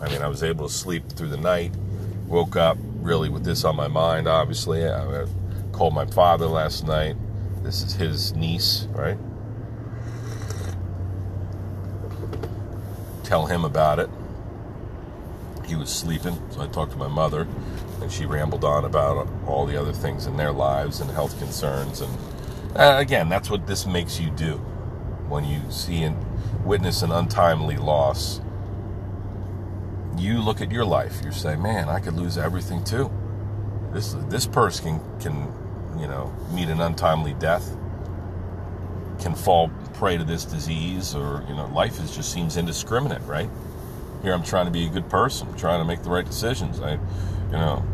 I 0.00 0.08
mean, 0.08 0.22
I 0.22 0.28
was 0.28 0.42
able 0.42 0.68
to 0.68 0.72
sleep 0.72 1.08
through 1.10 1.28
the 1.28 1.36
night. 1.36 1.72
Woke 2.26 2.56
up 2.56 2.78
really 3.00 3.28
with 3.28 3.44
this 3.44 3.64
on 3.64 3.76
my 3.76 3.88
mind. 3.88 4.26
Obviously, 4.26 4.86
I 4.86 5.26
called 5.72 5.94
my 5.94 6.06
father 6.06 6.46
last 6.46 6.86
night. 6.86 7.16
This 7.62 7.82
is 7.82 7.94
his 7.94 8.32
niece, 8.34 8.86
right? 8.92 9.18
Tell 13.24 13.46
him 13.46 13.64
about 13.64 13.98
it. 13.98 14.10
He 15.64 15.76
was 15.76 15.90
sleeping, 15.90 16.38
so 16.50 16.62
I 16.62 16.66
talked 16.66 16.92
to 16.92 16.98
my 16.98 17.08
mother 17.08 17.46
and 18.00 18.10
she 18.10 18.26
rambled 18.26 18.64
on 18.64 18.84
about 18.84 19.28
all 19.46 19.64
the 19.64 19.80
other 19.80 19.92
things 19.92 20.26
in 20.26 20.36
their 20.36 20.50
lives 20.50 21.00
and 21.00 21.08
health 21.10 21.38
concerns. 21.38 22.00
And 22.00 22.18
uh, 22.74 22.96
again, 22.98 23.28
that's 23.28 23.48
what 23.48 23.66
this 23.66 23.86
makes 23.86 24.18
you 24.18 24.30
do 24.30 24.60
when 25.32 25.44
you 25.44 25.60
see 25.70 26.02
and 26.02 26.16
witness 26.64 27.02
an 27.02 27.10
untimely 27.10 27.76
loss. 27.76 28.40
You 30.18 30.40
look 30.40 30.60
at 30.60 30.70
your 30.70 30.84
life. 30.84 31.22
You 31.24 31.32
say, 31.32 31.56
"Man, 31.56 31.88
I 31.88 31.98
could 31.98 32.14
lose 32.14 32.36
everything 32.36 32.84
too." 32.84 33.10
This 33.92 34.14
this 34.28 34.46
person 34.46 35.00
can 35.00 35.20
can 35.20 35.98
you 35.98 36.06
know 36.06 36.32
meet 36.52 36.68
an 36.68 36.80
untimely 36.80 37.32
death, 37.34 37.74
can 39.20 39.34
fall 39.34 39.70
prey 39.94 40.18
to 40.18 40.24
this 40.24 40.44
disease, 40.44 41.14
or 41.14 41.44
you 41.48 41.54
know, 41.54 41.66
life 41.74 41.98
is 42.02 42.14
just 42.14 42.32
seems 42.32 42.56
indiscriminate, 42.56 43.22
right? 43.22 43.48
Here, 44.22 44.32
I'm 44.32 44.42
trying 44.42 44.66
to 44.66 44.70
be 44.70 44.86
a 44.86 44.88
good 44.88 45.08
person, 45.08 45.52
trying 45.56 45.80
to 45.80 45.84
make 45.84 46.02
the 46.02 46.10
right 46.10 46.26
decisions. 46.26 46.80
I, 46.80 46.92
you 46.92 47.52
know, 47.52 47.84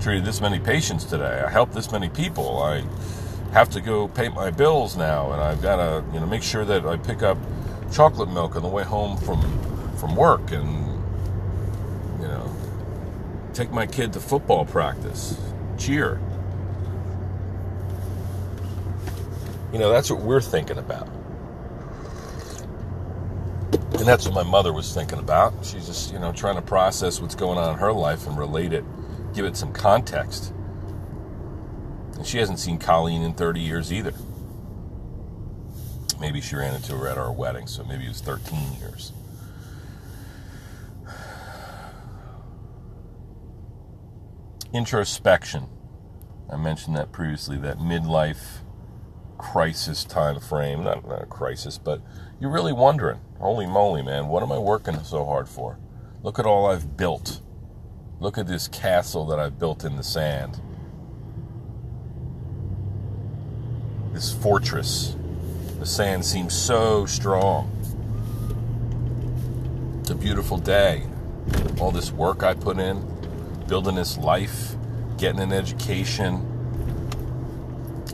treated 0.00 0.24
this 0.24 0.40
many 0.40 0.58
patients 0.58 1.04
today. 1.04 1.42
I 1.46 1.50
helped 1.50 1.74
this 1.74 1.90
many 1.92 2.08
people. 2.08 2.62
I 2.62 2.82
have 3.52 3.70
to 3.70 3.80
go 3.80 4.08
pay 4.08 4.28
my 4.28 4.50
bills 4.50 4.96
now, 4.96 5.32
and 5.32 5.40
I've 5.40 5.62
got 5.62 5.76
to 5.76 6.04
you 6.12 6.20
know 6.20 6.26
make 6.26 6.42
sure 6.42 6.64
that 6.64 6.86
I 6.86 6.96
pick 6.96 7.22
up 7.22 7.38
chocolate 7.92 8.30
milk 8.30 8.56
on 8.56 8.62
the 8.62 8.68
way 8.68 8.84
home 8.84 9.16
from 9.16 9.40
from 9.96 10.14
work, 10.16 10.52
and 10.52 10.86
you 12.20 12.28
know 12.28 12.50
take 13.52 13.70
my 13.70 13.86
kid 13.86 14.12
to 14.14 14.20
football 14.20 14.64
practice, 14.64 15.40
cheer. 15.78 16.20
You 19.72 19.78
know 19.78 19.90
that's 19.90 20.10
what 20.10 20.20
we're 20.20 20.40
thinking 20.40 20.78
about. 20.78 21.08
And 23.98 24.06
that's 24.06 24.26
what 24.26 24.34
my 24.34 24.48
mother 24.48 24.72
was 24.72 24.94
thinking 24.94 25.18
about. 25.18 25.52
She's 25.64 25.86
just, 25.86 26.12
you 26.12 26.20
know, 26.20 26.30
trying 26.32 26.54
to 26.54 26.62
process 26.62 27.20
what's 27.20 27.34
going 27.34 27.58
on 27.58 27.72
in 27.72 27.78
her 27.80 27.92
life 27.92 28.28
and 28.28 28.38
relate 28.38 28.72
it 28.72 28.84
give 29.34 29.44
it 29.44 29.56
some 29.56 29.72
context. 29.72 30.52
She 32.28 32.36
hasn't 32.36 32.58
seen 32.58 32.76
Colleen 32.76 33.22
in 33.22 33.32
30 33.32 33.60
years 33.60 33.90
either. 33.90 34.12
Maybe 36.20 36.42
she 36.42 36.56
ran 36.56 36.74
into 36.74 36.94
her 36.94 37.08
at 37.08 37.16
our 37.16 37.32
wedding, 37.32 37.66
so 37.66 37.82
maybe 37.84 38.04
it 38.04 38.08
was 38.08 38.20
13 38.20 38.74
years. 38.78 39.14
Introspection. 44.74 45.68
I 46.52 46.58
mentioned 46.58 46.96
that 46.96 47.12
previously, 47.12 47.56
that 47.60 47.78
midlife 47.78 48.58
crisis 49.38 50.04
time 50.04 50.38
frame. 50.38 50.84
Not, 50.84 51.08
not 51.08 51.22
a 51.22 51.26
crisis, 51.26 51.78
but 51.78 52.02
you're 52.38 52.50
really 52.50 52.74
wondering, 52.74 53.20
holy 53.38 53.64
moly, 53.64 54.02
man, 54.02 54.28
what 54.28 54.42
am 54.42 54.52
I 54.52 54.58
working 54.58 55.02
so 55.02 55.24
hard 55.24 55.48
for? 55.48 55.78
Look 56.22 56.38
at 56.38 56.44
all 56.44 56.66
I've 56.66 56.94
built. 56.94 57.40
Look 58.20 58.36
at 58.36 58.46
this 58.46 58.68
castle 58.68 59.24
that 59.28 59.40
I've 59.40 59.58
built 59.58 59.82
in 59.82 59.96
the 59.96 60.04
sand. 60.04 60.60
This 64.18 64.32
fortress. 64.32 65.14
The 65.78 65.86
sand 65.86 66.24
seems 66.24 66.52
so 66.52 67.06
strong. 67.06 67.70
It's 70.00 70.10
a 70.10 70.16
beautiful 70.16 70.58
day. 70.58 71.04
All 71.78 71.92
this 71.92 72.10
work 72.10 72.42
I 72.42 72.54
put 72.54 72.80
in, 72.80 73.00
building 73.68 73.94
this 73.94 74.18
life, 74.18 74.74
getting 75.18 75.38
an 75.38 75.52
education, 75.52 76.44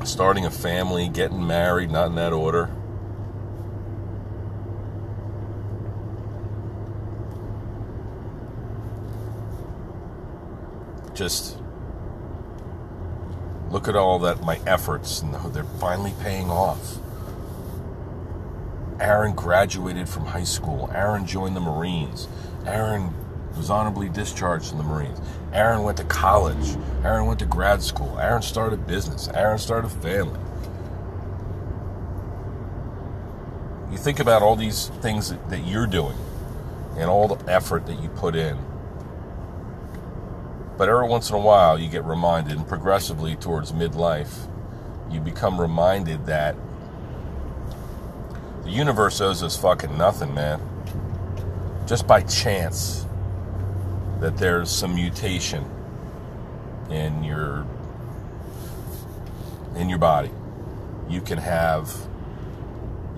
starting 0.05 0.45
a 0.45 0.51
family, 0.51 1.09
getting 1.09 1.47
married, 1.47 1.91
not 1.91 2.09
in 2.09 2.17
that 2.17 2.35
order. 2.35 2.69
just 11.15 11.57
look 13.75 13.89
at 13.89 13.97
all 13.97 14.21
that 14.21 14.41
my 14.45 14.61
efforts 14.69 15.21
and 15.21 15.35
they're 15.53 15.65
finally 15.81 16.15
paying 16.21 16.49
off. 16.49 16.99
Aaron 19.01 19.35
graduated 19.35 20.09
from 20.09 20.27
high 20.27 20.45
school. 20.45 20.89
Aaron 20.95 21.27
joined 21.27 21.57
the 21.57 21.61
Marines. 21.61 22.29
Aaron 22.67 23.13
was 23.57 23.71
honorably 23.71 24.09
discharged 24.09 24.69
from 24.69 24.79
the 24.79 24.85
Marines. 24.85 25.21
Aaron 25.53 25.83
went 25.83 25.99
to 25.99 26.05
college. 26.05 26.77
Aaron 27.03 27.27
went 27.27 27.41
to 27.41 27.47
grad 27.47 27.83
school. 27.83 28.17
Aaron 28.21 28.43
started 28.43 28.87
business. 28.87 29.27
Aaron 29.35 29.59
started 29.59 29.89
a 29.89 29.91
family. 29.91 30.39
You 33.91 33.99
think 33.99 34.21
about 34.21 34.41
all 34.41 34.55
these 34.55 34.87
things 35.03 35.31
that, 35.31 35.51
that 35.51 35.67
you're 35.67 35.89
doing 35.89 36.17
and 36.97 37.11
all 37.11 37.27
the 37.27 37.53
effort 37.53 37.87
that 37.87 38.01
you 38.01 38.09
put 38.11 38.37
in 38.37 38.57
but 40.77 40.89
every 40.89 41.07
once 41.07 41.31
in 41.31 41.37
a 41.37 41.41
while, 41.41 41.79
you 41.79 41.89
get 41.89 42.05
reminded, 42.05 42.57
and 42.57 42.67
progressively 42.67 43.37
towards 43.37 43.73
midlife, 43.73 44.49
you 45.11 45.21
become 45.21 45.61
reminded 45.61 46.27
that 46.27 46.57
the 48.65 48.71
universe 48.71 49.21
owes 49.21 49.43
us 49.43 49.57
fucking 49.57 49.97
nothing, 49.97 50.35
man. 50.35 50.61
Just 51.87 52.07
by 52.07 52.23
chance 52.23 53.07
that 54.21 54.37
there's 54.37 54.71
some 54.71 54.95
mutation 54.95 55.65
in 56.91 57.23
your 57.23 57.67
in 59.77 59.89
your 59.89 59.99
body. 59.99 60.31
You 61.09 61.21
can 61.21 61.39
have 61.39 61.95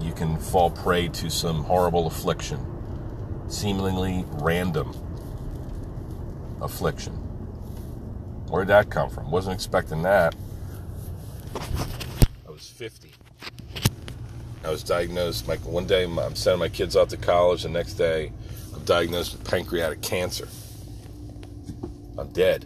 you 0.00 0.12
can 0.12 0.36
fall 0.36 0.70
prey 0.70 1.08
to 1.08 1.30
some 1.30 1.64
horrible 1.64 2.06
affliction, 2.06 2.58
seemingly 3.48 4.24
random 4.28 4.92
affliction 6.60 7.25
Where'd 8.48 8.68
that 8.68 8.90
come 8.90 9.10
from? 9.10 9.30
Wasn't 9.30 9.54
expecting 9.54 10.02
that. 10.02 10.34
I 12.46 12.50
was 12.50 12.68
50. 12.68 13.12
I 14.64 14.70
was 14.70 14.82
diagnosed. 14.82 15.48
Like 15.48 15.60
one 15.64 15.86
day, 15.86 16.04
I'm 16.04 16.34
sending 16.34 16.60
my 16.60 16.68
kids 16.68 16.96
off 16.96 17.08
to 17.08 17.16
college. 17.16 17.64
The 17.64 17.68
next 17.68 17.94
day, 17.94 18.32
I'm 18.74 18.84
diagnosed 18.84 19.32
with 19.32 19.48
pancreatic 19.48 20.02
cancer. 20.02 20.48
I'm 22.18 22.32
dead. 22.32 22.64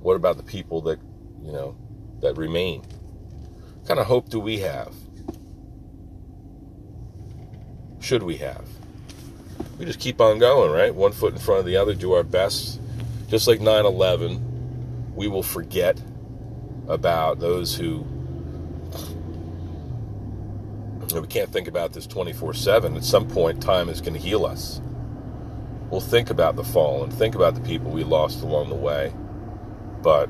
What 0.00 0.16
about 0.16 0.36
the 0.36 0.42
people 0.42 0.80
that, 0.82 0.98
you 1.42 1.52
know, 1.52 1.76
that 2.20 2.36
remain? 2.36 2.80
What 2.80 3.88
kind 3.88 4.00
of 4.00 4.06
hope 4.06 4.28
do 4.30 4.40
we 4.40 4.58
have? 4.60 4.94
Should 8.00 8.22
we 8.22 8.36
have? 8.38 8.66
We 9.78 9.84
just 9.84 10.00
keep 10.00 10.20
on 10.20 10.38
going, 10.38 10.72
right? 10.72 10.94
One 10.94 11.12
foot 11.12 11.32
in 11.32 11.38
front 11.38 11.60
of 11.60 11.66
the 11.66 11.76
other, 11.76 11.94
do 11.94 12.12
our 12.12 12.24
best. 12.24 12.80
Just 13.32 13.48
like 13.48 13.62
9 13.62 13.86
11, 13.86 15.14
we 15.16 15.26
will 15.26 15.42
forget 15.42 15.98
about 16.86 17.38
those 17.38 17.74
who. 17.74 18.04
We 21.14 21.26
can't 21.28 21.50
think 21.50 21.66
about 21.66 21.94
this 21.94 22.06
24 22.06 22.52
7. 22.52 22.94
At 22.94 23.04
some 23.04 23.26
point, 23.26 23.62
time 23.62 23.88
is 23.88 24.02
going 24.02 24.12
to 24.12 24.18
heal 24.20 24.44
us. 24.44 24.82
We'll 25.88 26.02
think 26.02 26.28
about 26.28 26.56
the 26.56 26.62
fallen, 26.62 27.10
think 27.10 27.34
about 27.34 27.54
the 27.54 27.62
people 27.62 27.90
we 27.90 28.04
lost 28.04 28.42
along 28.42 28.68
the 28.68 28.74
way. 28.74 29.14
But 30.02 30.28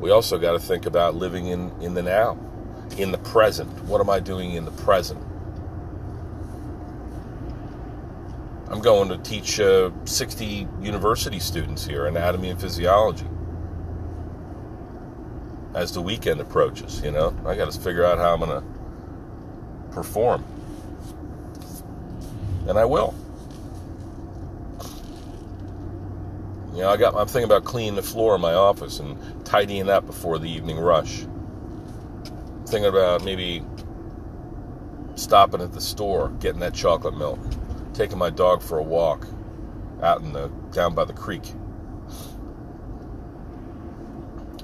we 0.00 0.10
also 0.10 0.36
got 0.36 0.54
to 0.54 0.58
think 0.58 0.84
about 0.84 1.14
living 1.14 1.46
in, 1.46 1.70
in 1.80 1.94
the 1.94 2.02
now, 2.02 2.36
in 2.96 3.12
the 3.12 3.18
present. 3.18 3.70
What 3.84 4.00
am 4.00 4.10
I 4.10 4.18
doing 4.18 4.54
in 4.54 4.64
the 4.64 4.72
present? 4.72 5.24
I'm 8.70 8.80
going 8.80 9.08
to 9.08 9.18
teach 9.18 9.60
uh, 9.60 9.90
60 10.04 10.68
university 10.82 11.38
students 11.38 11.86
here 11.86 12.06
anatomy 12.06 12.50
and 12.50 12.60
physiology 12.60 13.26
as 15.74 15.92
the 15.92 16.02
weekend 16.02 16.40
approaches. 16.40 17.00
You 17.02 17.12
know, 17.12 17.34
I 17.46 17.56
got 17.56 17.70
to 17.70 17.80
figure 17.80 18.04
out 18.04 18.18
how 18.18 18.34
I'm 18.34 18.40
going 18.40 18.60
to 18.60 19.94
perform, 19.94 20.44
and 22.68 22.78
I 22.78 22.84
will. 22.84 23.14
You 26.74 26.84
know, 26.84 26.90
I 26.90 26.96
got. 26.98 27.14
I'm 27.14 27.26
thinking 27.26 27.44
about 27.44 27.64
cleaning 27.64 27.94
the 27.94 28.02
floor 28.02 28.34
in 28.34 28.40
my 28.40 28.52
office 28.52 29.00
and 29.00 29.16
tidying 29.46 29.88
up 29.88 30.06
before 30.06 30.38
the 30.38 30.50
evening 30.50 30.78
rush. 30.78 31.26
Thinking 32.66 32.84
about 32.84 33.24
maybe 33.24 33.64
stopping 35.14 35.62
at 35.62 35.72
the 35.72 35.80
store, 35.80 36.28
getting 36.40 36.60
that 36.60 36.74
chocolate 36.74 37.16
milk, 37.16 37.40
taking 37.98 38.16
my 38.16 38.30
dog 38.30 38.62
for 38.62 38.78
a 38.78 38.82
walk 38.82 39.26
out 40.02 40.22
in 40.22 40.32
the 40.32 40.48
down 40.72 40.94
by 40.94 41.04
the 41.04 41.12
creek, 41.12 41.42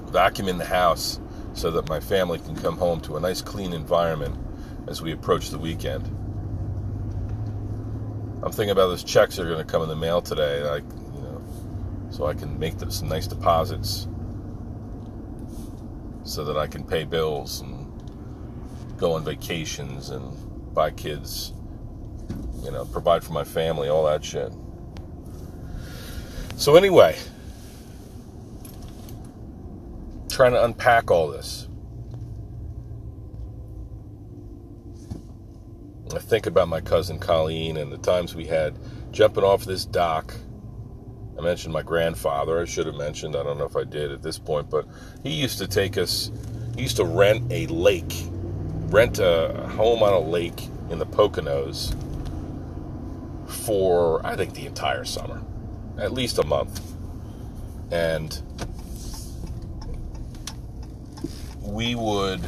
vacuuming 0.05 0.57
the 0.57 0.65
house 0.65 1.19
so 1.53 1.69
that 1.69 1.87
my 1.87 1.99
family 1.99 2.39
can 2.39 2.55
come 2.55 2.77
home 2.77 2.99
to 3.01 3.17
a 3.17 3.19
nice 3.19 3.41
clean 3.41 3.73
environment 3.73 4.35
as 4.87 5.01
we 5.01 5.11
approach 5.11 5.49
the 5.49 5.59
weekend. 5.59 6.03
I'm 8.41 8.51
thinking 8.51 8.71
about 8.71 8.87
those 8.87 9.03
checks 9.03 9.35
that 9.35 9.43
are 9.43 9.49
going 9.49 9.65
to 9.65 9.71
come 9.71 9.81
in 9.81 9.89
the 9.89 9.95
mail 9.95 10.21
today. 10.21 10.63
Like 10.63 10.83
so 12.15 12.27
I 12.27 12.33
can 12.33 12.57
make 12.57 12.75
some 12.87 13.09
nice 13.09 13.27
deposits 13.27 14.07
so 16.23 16.45
that 16.45 16.57
I 16.57 16.65
can 16.65 16.85
pay 16.85 17.03
bills 17.03 17.59
and 17.59 17.91
go 18.95 19.13
on 19.13 19.25
vacations 19.25 20.11
and 20.11 20.73
buy 20.73 20.91
kids, 20.91 21.51
you 22.65 22.71
know, 22.71 22.85
provide 22.85 23.23
for 23.23 23.31
my 23.31 23.43
family, 23.43 23.87
all 23.87 24.05
that 24.05 24.23
shit. 24.25 24.51
So, 26.57 26.75
anyway, 26.75 27.17
trying 30.29 30.53
to 30.53 30.63
unpack 30.63 31.11
all 31.11 31.29
this. 31.29 31.67
I 36.13 36.19
think 36.19 36.45
about 36.45 36.67
my 36.67 36.81
cousin 36.81 37.19
Colleen 37.19 37.77
and 37.77 37.91
the 37.91 37.97
times 37.97 38.35
we 38.35 38.45
had 38.45 38.77
jumping 39.11 39.43
off 39.43 39.65
this 39.65 39.85
dock 39.85 40.33
I 41.37 41.41
mentioned 41.41 41.73
my 41.73 41.81
grandfather. 41.81 42.61
I 42.61 42.65
should 42.65 42.85
have 42.85 42.95
mentioned, 42.95 43.35
I 43.35 43.43
don't 43.43 43.57
know 43.57 43.65
if 43.65 43.75
I 43.75 43.83
did 43.83 44.11
at 44.11 44.21
this 44.21 44.39
point, 44.39 44.69
but 44.69 44.87
he 45.21 45.31
used 45.31 45.57
to 45.57 45.67
take 45.67 45.97
us, 45.97 46.31
he 46.75 46.83
used 46.83 46.95
to 46.95 47.05
rent 47.05 47.51
a 47.51 47.67
lake, 47.67 48.13
rent 48.87 49.19
a 49.19 49.67
home 49.75 50.01
on 50.01 50.13
a 50.13 50.19
lake 50.19 50.67
in 50.89 50.97
the 50.97 51.05
Poconos 51.05 51.93
for, 53.65 54.25
I 54.25 54.35
think, 54.35 54.53
the 54.53 54.65
entire 54.65 55.05
summer, 55.05 55.41
at 55.97 56.13
least 56.13 56.37
a 56.37 56.45
month. 56.45 56.81
And 57.91 58.39
we 61.61 61.95
would 61.95 62.41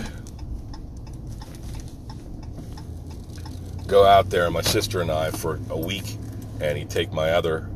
go 3.88 4.06
out 4.06 4.30
there, 4.30 4.50
my 4.52 4.62
sister 4.62 5.02
and 5.02 5.10
I, 5.10 5.32
for 5.32 5.60
a 5.70 5.78
week, 5.78 6.18
and 6.60 6.78
he'd 6.78 6.90
take 6.90 7.12
my 7.12 7.32
other 7.32 7.70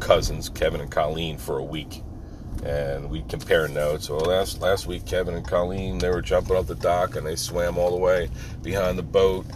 cousins, 0.00 0.48
Kevin 0.48 0.80
and 0.80 0.90
Colleen, 0.90 1.36
for 1.36 1.58
a 1.58 1.64
week, 1.64 2.02
and 2.64 3.10
we 3.10 3.22
compare 3.28 3.68
notes. 3.68 4.08
Well, 4.08 4.20
last 4.20 4.60
last 4.60 4.86
week, 4.86 5.04
Kevin 5.06 5.34
and 5.34 5.46
Colleen 5.46 5.98
they 5.98 6.08
were 6.08 6.22
jumping 6.22 6.56
off 6.56 6.66
the 6.66 6.74
dock 6.74 7.16
and 7.16 7.26
they 7.26 7.36
swam 7.36 7.76
all 7.78 7.90
the 7.90 7.96
way 7.96 8.30
behind 8.62 8.98
the 8.98 9.02
boat, 9.02 9.46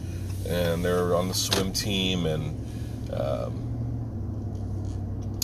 and 0.48 0.84
they 0.84 0.92
were 0.92 1.14
on 1.14 1.28
the 1.28 1.34
swim 1.34 1.72
team, 1.72 2.26
and 2.26 2.59
um, 3.12 3.66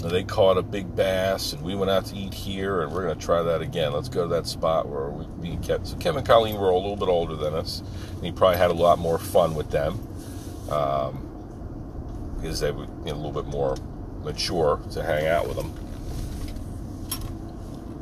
they 0.03 0.25
caught 0.25 0.57
a 0.57 0.63
big 0.63 0.95
bass, 0.95 1.53
and 1.53 1.63
we 1.63 1.75
went 1.75 1.91
out 1.91 2.07
to 2.07 2.17
eat 2.17 2.35
here, 2.35 2.83
and 2.83 2.93
we're 2.93 3.05
going 3.05 3.19
to 3.19 3.25
try 3.25 3.43
that 3.43 3.61
again. 3.61 3.93
Let's 3.93 4.09
go 4.09 4.23
to 4.23 4.35
that 4.35 4.47
spot 4.47 4.89
where 4.89 5.09
we, 5.09 5.51
we 5.51 5.57
kept. 5.59 5.89
So 5.89 5.97
Kevin 5.97 6.19
and 6.19 6.27
Colleen 6.27 6.59
were 6.59 6.71
a 6.71 6.77
little 6.77 6.97
bit 6.97 7.09
older 7.09 7.35
than 7.37 7.55
us, 7.55 7.83
and 8.15 8.25
he 8.25 8.33
probably 8.33 8.59
had 8.59 8.71
a 8.71 8.75
lot 8.75 8.99
more 8.99 9.19
fun 9.19 9.55
with 9.55 9.71
them. 9.71 10.01
Um, 10.71 11.27
because 12.37 12.61
they 12.61 12.71
were 12.71 12.85
you 12.85 13.07
know, 13.07 13.15
a 13.15 13.17
little 13.17 13.33
bit 13.33 13.47
more 13.47 13.77
mature 14.23 14.81
to 14.93 15.03
hang 15.03 15.27
out 15.27 15.49
with 15.49 15.57
them. 15.57 15.73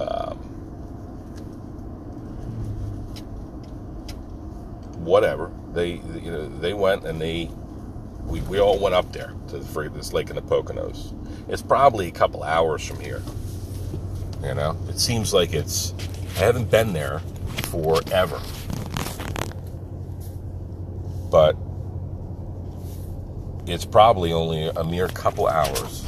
Um, 0.01 0.37
whatever 5.05 5.51
they 5.73 5.93
you 5.93 6.31
know 6.31 6.49
they 6.59 6.73
went 6.73 7.05
and 7.05 7.21
they 7.21 7.51
we, 8.27 8.41
we 8.43 8.61
all 8.61 8.79
went 8.79 8.95
up 8.95 9.13
there 9.13 9.33
to 9.49 9.59
this 9.59 10.13
lake 10.13 10.31
in 10.31 10.37
the 10.37 10.43
Poconos. 10.43 11.13
It's 11.49 11.63
probably 11.63 12.09
a 12.09 12.11
couple 12.11 12.43
hours 12.43 12.87
from 12.87 13.01
here. 13.01 13.23
You 14.43 14.55
know, 14.55 14.77
it 14.89 14.99
seems 14.99 15.33
like 15.33 15.53
it's. 15.53 15.95
I 16.37 16.41
haven't 16.41 16.71
been 16.71 16.93
there 16.93 17.21
forever, 17.71 18.41
but 21.31 21.57
it's 23.67 23.85
probably 23.85 24.33
only 24.33 24.67
a 24.69 24.85
mere 24.85 25.09
couple 25.09 25.47
hours 25.47 26.05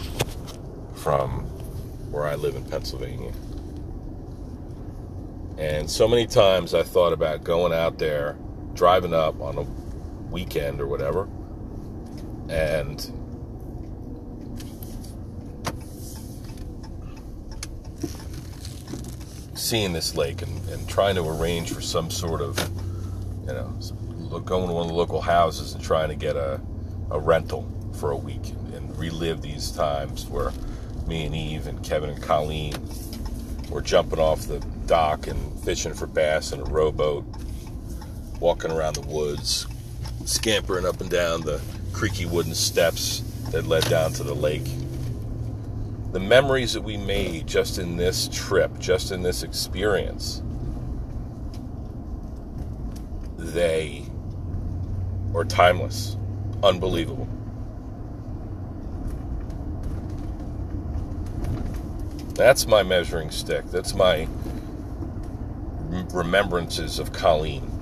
from 0.97 1.45
where 2.11 2.25
I 2.25 2.35
live 2.35 2.57
in 2.57 2.65
Pennsylvania. 2.65 3.33
And 5.59 5.91
so 5.91 6.07
many 6.07 6.27
times 6.27 6.75
I 6.75 6.83
thought 6.83 7.15
about 7.15 7.45
going 7.45 7.73
out 7.73 7.99
there, 7.99 8.37
driving 8.75 9.15
up 9.15 9.41
on 9.41 9.57
a 9.57 9.63
weekend 10.31 10.81
or 10.81 10.87
whatever, 10.87 11.29
and 12.49 13.01
seeing 19.55 19.93
this 19.93 20.15
lake 20.15 20.43
and, 20.43 20.69
and 20.69 20.89
trying 20.89 21.17
to 21.17 21.29
arrange 21.29 21.73
for 21.73 21.81
some 21.81 22.11
sort 22.11 22.41
of, 22.41 22.59
you 23.47 23.53
know, 23.53 23.73
going 24.45 24.69
to 24.69 24.73
one 24.73 24.83
of 24.83 24.89
the 24.89 24.95
local 24.95 25.21
houses 25.21 25.75
and 25.75 25.83
trying 25.83 26.09
to 26.09 26.15
get 26.15 26.37
a, 26.37 26.61
a 27.11 27.19
rental 27.19 27.69
for 27.99 28.13
a 28.13 28.17
week 28.17 28.51
and 28.75 28.97
relive 28.99 29.43
these 29.43 29.71
times 29.71 30.27
where 30.27 30.53
me 31.07 31.25
and 31.25 31.35
Eve 31.35 31.67
and 31.67 31.83
Kevin 31.83 32.11
and 32.11 32.23
Colleen 32.23 32.75
were 33.71 33.81
jumping 33.81 34.19
off 34.19 34.47
the 34.47 34.61
dock 34.87 35.27
and 35.27 35.61
fishing 35.65 35.95
for 35.95 36.07
bass 36.07 36.53
in 36.53 36.61
a 36.61 36.65
rowboat, 36.65 37.25
walking 38.39 38.71
around 38.71 38.95
the 38.95 39.01
woods, 39.03 39.67
scampering 40.27 40.85
up 40.85 41.01
and 41.01 41.09
down 41.09 41.41
the 41.43 41.61
creaky 41.93 42.27
wooden 42.27 42.55
steps 42.55 43.21
that 43.53 43.67
led 43.67 43.89
down 43.89 44.13
to 44.13 44.23
the 44.23 44.35
lake. 44.35 44.67
The 46.13 46.21
memories 46.21 46.73
that 46.75 46.83
we 46.83 46.97
made 46.97 47.47
just 47.47 47.79
in 47.79 47.97
this 47.97 48.29
trip, 48.33 48.79
just 48.79 49.13
in 49.13 49.23
this 49.23 49.43
experience, 49.43 50.43
they 53.39 54.05
are 55.35 55.45
timeless, 55.45 56.17
unbelievable. 56.63 57.29
That's 62.35 62.67
my 62.67 62.83
measuring 62.83 63.31
stick. 63.31 63.65
That's 63.67 63.95
my 63.95 64.29
remembrances 66.13 66.99
of 66.99 67.13
Colleen. 67.13 67.76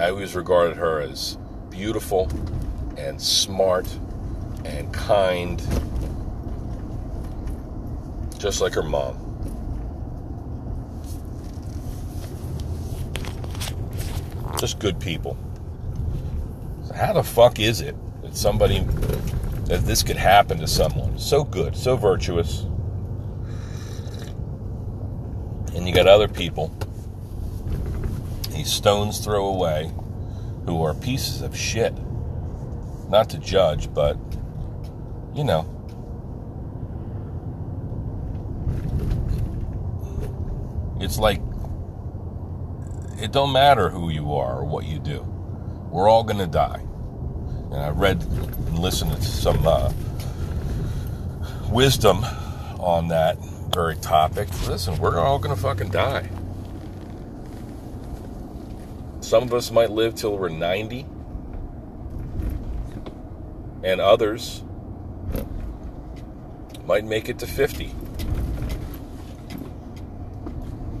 I 0.00 0.10
always 0.10 0.34
regarded 0.34 0.78
her 0.78 1.00
as 1.00 1.36
beautiful 1.68 2.30
and 2.96 3.20
smart 3.20 3.86
and 4.64 4.92
kind 4.92 5.60
Just 8.40 8.62
like 8.62 8.72
her 8.72 8.82
mom. 8.82 9.18
Just 14.58 14.78
good 14.78 14.98
people. 14.98 15.36
How 16.96 17.12
the 17.12 17.22
fuck 17.22 17.60
is 17.60 17.82
it 17.82 17.94
that 18.22 18.34
somebody 18.34 18.80
that 19.66 19.82
this 19.84 20.02
could 20.02 20.16
happen 20.16 20.58
to 20.58 20.66
someone 20.66 21.18
so 21.18 21.44
good, 21.44 21.76
so 21.76 21.96
virtuous, 21.96 22.62
and 25.74 25.86
you 25.86 25.92
got 25.92 26.06
other 26.06 26.28
people 26.28 26.74
these 28.60 28.70
stones 28.70 29.20
throw 29.20 29.46
away 29.46 29.90
who 30.66 30.82
are 30.82 30.92
pieces 30.92 31.40
of 31.40 31.56
shit. 31.56 31.94
Not 33.08 33.30
to 33.30 33.38
judge, 33.38 33.92
but 33.94 34.18
you 35.34 35.44
know. 35.44 35.64
It's 41.00 41.18
like 41.18 41.40
it 43.18 43.32
don't 43.32 43.50
matter 43.50 43.88
who 43.88 44.10
you 44.10 44.34
are 44.34 44.58
or 44.58 44.64
what 44.64 44.84
you 44.84 44.98
do. 44.98 45.20
We're 45.90 46.10
all 46.10 46.22
going 46.22 46.40
to 46.40 46.46
die. 46.46 46.82
And 47.72 47.76
I 47.76 47.88
read 47.88 48.20
and 48.20 48.78
listened 48.78 49.12
to 49.12 49.22
some 49.22 49.66
uh, 49.66 49.90
wisdom 51.70 52.24
on 52.78 53.08
that 53.08 53.38
very 53.72 53.96
topic. 53.96 54.48
Listen, 54.68 54.98
we're 54.98 55.18
all 55.18 55.38
going 55.38 55.54
to 55.54 55.60
fucking 55.60 55.88
die. 55.88 56.28
Some 59.30 59.44
of 59.44 59.54
us 59.54 59.70
might 59.70 59.92
live 59.92 60.16
till 60.16 60.36
we're 60.36 60.48
90, 60.48 61.06
and 63.84 64.00
others 64.00 64.64
might 66.84 67.04
make 67.04 67.28
it 67.28 67.38
to 67.38 67.46
50. 67.46 67.90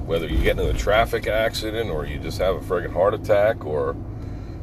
Whether 0.06 0.28
you 0.28 0.38
get 0.38 0.60
into 0.60 0.70
a 0.70 0.72
traffic 0.72 1.26
accident 1.26 1.90
or 1.90 2.06
you 2.06 2.20
just 2.20 2.38
have 2.38 2.54
a 2.54 2.60
friggin' 2.60 2.92
heart 2.92 3.14
attack 3.14 3.66
or 3.66 3.96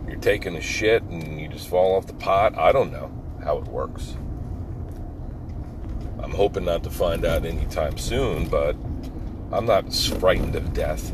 you're 0.07 0.15
taking 0.21 0.55
a 0.55 0.61
shit 0.61 1.03
and 1.03 1.37
you 1.37 1.49
just 1.49 1.67
fall 1.67 1.97
off 1.97 2.07
the 2.07 2.13
pot, 2.13 2.57
I 2.57 2.71
don't 2.71 2.93
know 2.93 3.11
how 3.43 3.57
it 3.57 3.65
works. 3.65 4.15
I'm 6.23 6.31
hoping 6.31 6.63
not 6.63 6.83
to 6.83 6.89
find 6.89 7.25
out 7.25 7.45
anytime 7.45 7.97
soon, 7.97 8.47
but 8.47 8.77
I'm 9.51 9.65
not 9.65 9.93
frightened 9.93 10.55
of 10.55 10.73
death. 10.73 11.11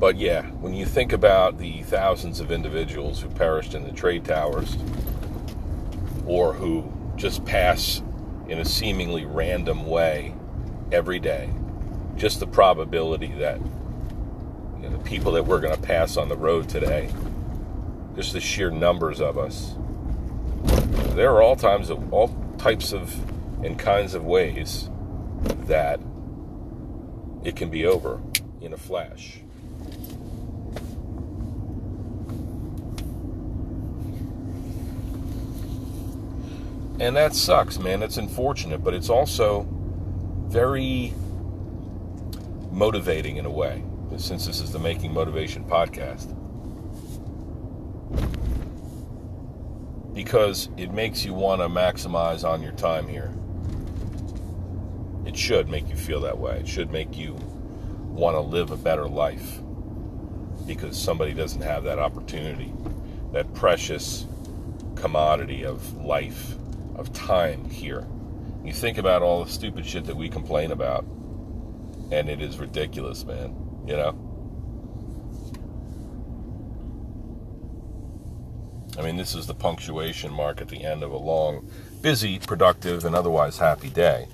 But 0.00 0.16
yeah, 0.16 0.46
when 0.62 0.72
you 0.72 0.86
think 0.86 1.12
about 1.12 1.58
the 1.58 1.82
thousands 1.82 2.40
of 2.40 2.50
individuals 2.50 3.20
who 3.20 3.28
perished 3.28 3.74
in 3.74 3.84
the 3.84 3.92
trade 3.92 4.24
towers 4.24 4.78
or 6.26 6.54
who 6.54 6.90
just 7.16 7.44
pass 7.44 8.02
in 8.48 8.60
a 8.60 8.64
seemingly 8.64 9.26
random 9.26 9.86
way 9.86 10.34
every 10.90 11.20
day, 11.20 11.50
just 12.16 12.40
the 12.40 12.46
probability 12.46 13.30
that 13.40 13.58
you 13.58 14.88
know, 14.88 14.96
the 14.96 15.04
people 15.04 15.32
that 15.32 15.44
we're 15.44 15.60
going 15.60 15.76
to 15.76 15.82
pass 15.82 16.16
on 16.16 16.30
the 16.30 16.36
road 16.36 16.66
today, 16.66 17.10
just 18.16 18.32
the 18.32 18.40
sheer 18.40 18.70
numbers 18.70 19.20
of 19.20 19.36
us. 19.36 19.74
There 21.14 21.30
are 21.30 21.42
all 21.42 21.56
times 21.56 21.90
of 21.90 22.10
all 22.10 22.34
types 22.56 22.94
of 22.94 23.14
and 23.62 23.78
kinds 23.78 24.14
of 24.14 24.24
ways 24.24 24.88
that 25.66 26.00
it 27.44 27.54
can 27.54 27.68
be 27.68 27.84
over 27.84 28.22
in 28.62 28.72
a 28.72 28.78
flash. 28.78 29.42
And 37.00 37.16
that 37.16 37.34
sucks, 37.34 37.78
man. 37.78 38.02
It's 38.02 38.18
unfortunate, 38.18 38.84
but 38.84 38.92
it's 38.92 39.08
also 39.08 39.66
very 40.48 41.14
motivating 42.70 43.38
in 43.38 43.46
a 43.46 43.50
way, 43.50 43.82
since 44.18 44.44
this 44.44 44.60
is 44.60 44.70
the 44.70 44.78
Making 44.78 45.14
Motivation 45.14 45.64
podcast. 45.64 46.36
Because 50.12 50.68
it 50.76 50.92
makes 50.92 51.24
you 51.24 51.32
want 51.32 51.62
to 51.62 51.68
maximize 51.68 52.46
on 52.46 52.62
your 52.62 52.72
time 52.72 53.08
here. 53.08 53.32
It 55.24 55.34
should 55.34 55.70
make 55.70 55.88
you 55.88 55.96
feel 55.96 56.20
that 56.20 56.36
way. 56.36 56.58
It 56.58 56.68
should 56.68 56.90
make 56.90 57.16
you 57.16 57.32
want 58.08 58.36
to 58.36 58.40
live 58.40 58.72
a 58.72 58.76
better 58.76 59.08
life 59.08 59.60
because 60.66 61.00
somebody 61.00 61.32
doesn't 61.32 61.62
have 61.62 61.82
that 61.84 61.98
opportunity, 61.98 62.74
that 63.32 63.54
precious 63.54 64.26
commodity 64.96 65.64
of 65.64 65.94
life 66.04 66.56
of 67.00 67.12
time 67.12 67.64
here. 67.64 68.06
You 68.62 68.74
think 68.74 68.98
about 68.98 69.22
all 69.22 69.42
the 69.42 69.50
stupid 69.50 69.86
shit 69.86 70.04
that 70.04 70.16
we 70.16 70.28
complain 70.28 70.70
about, 70.70 71.04
and 72.12 72.28
it 72.28 72.42
is 72.42 72.58
ridiculous, 72.58 73.24
man. 73.24 73.56
You 73.86 73.96
know? 73.96 74.26
I 78.98 79.02
mean, 79.02 79.16
this 79.16 79.34
is 79.34 79.46
the 79.46 79.54
punctuation 79.54 80.30
mark 80.30 80.60
at 80.60 80.68
the 80.68 80.84
end 80.84 81.02
of 81.02 81.10
a 81.10 81.16
long, 81.16 81.70
busy, 82.02 82.38
productive, 82.38 83.06
and 83.06 83.16
otherwise 83.16 83.56
happy 83.56 83.88
day. 83.88 84.28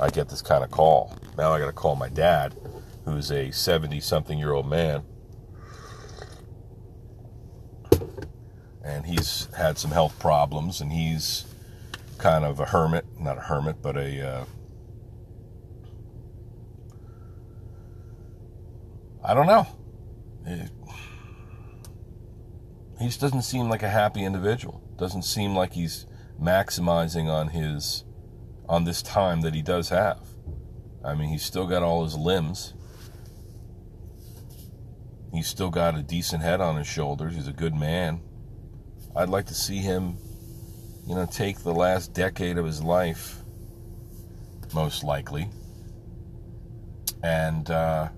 I 0.00 0.08
get 0.10 0.28
this 0.28 0.40
kind 0.40 0.62
of 0.62 0.70
call. 0.70 1.16
Now 1.36 1.52
I 1.52 1.58
got 1.58 1.66
to 1.66 1.72
call 1.72 1.96
my 1.96 2.08
dad, 2.08 2.54
who's 3.04 3.32
a 3.32 3.50
70 3.50 3.98
something 4.00 4.38
year 4.38 4.52
old 4.52 4.68
man. 4.68 5.02
And 8.84 9.06
he's 9.06 9.48
had 9.56 9.78
some 9.78 9.90
health 9.90 10.16
problems, 10.20 10.80
and 10.80 10.92
he's 10.92 11.46
kind 12.18 12.44
of 12.44 12.60
a 12.60 12.64
hermit, 12.64 13.04
not 13.18 13.38
a 13.38 13.42
hermit, 13.42 13.82
but 13.82 13.96
a 13.96 14.28
uh, 14.28 14.44
I 19.24 19.34
don't 19.34 19.46
know. 19.46 19.66
It, 20.46 20.70
he 23.00 23.06
just 23.06 23.20
doesn't 23.20 23.42
seem 23.42 23.68
like 23.68 23.82
a 23.82 23.88
happy 23.88 24.24
individual. 24.24 24.82
Doesn't 24.96 25.22
seem 25.22 25.56
like 25.56 25.72
he's 25.72 26.06
maximizing 26.40 27.28
on 27.28 27.48
his 27.48 28.04
on 28.68 28.84
this 28.84 29.02
time 29.02 29.42
that 29.42 29.54
he 29.54 29.62
does 29.62 29.88
have. 29.88 30.20
I 31.04 31.14
mean, 31.14 31.28
he's 31.28 31.42
still 31.42 31.66
got 31.66 31.82
all 31.82 32.04
his 32.04 32.16
limbs. 32.16 32.74
He's 35.32 35.48
still 35.48 35.70
got 35.70 35.98
a 35.98 36.02
decent 36.02 36.42
head 36.42 36.60
on 36.60 36.76
his 36.76 36.86
shoulders. 36.86 37.34
He's 37.34 37.48
a 37.48 37.52
good 37.52 37.74
man. 37.74 38.22
I'd 39.16 39.28
like 39.28 39.46
to 39.46 39.54
see 39.54 39.78
him 39.78 40.16
you 41.06 41.14
know, 41.14 41.26
take 41.26 41.58
the 41.60 41.72
last 41.72 42.12
decade 42.14 42.56
of 42.56 42.64
his 42.64 42.82
life, 42.82 43.42
most 44.74 45.04
likely, 45.04 45.48
and 47.22 47.70
uh, 47.70 48.08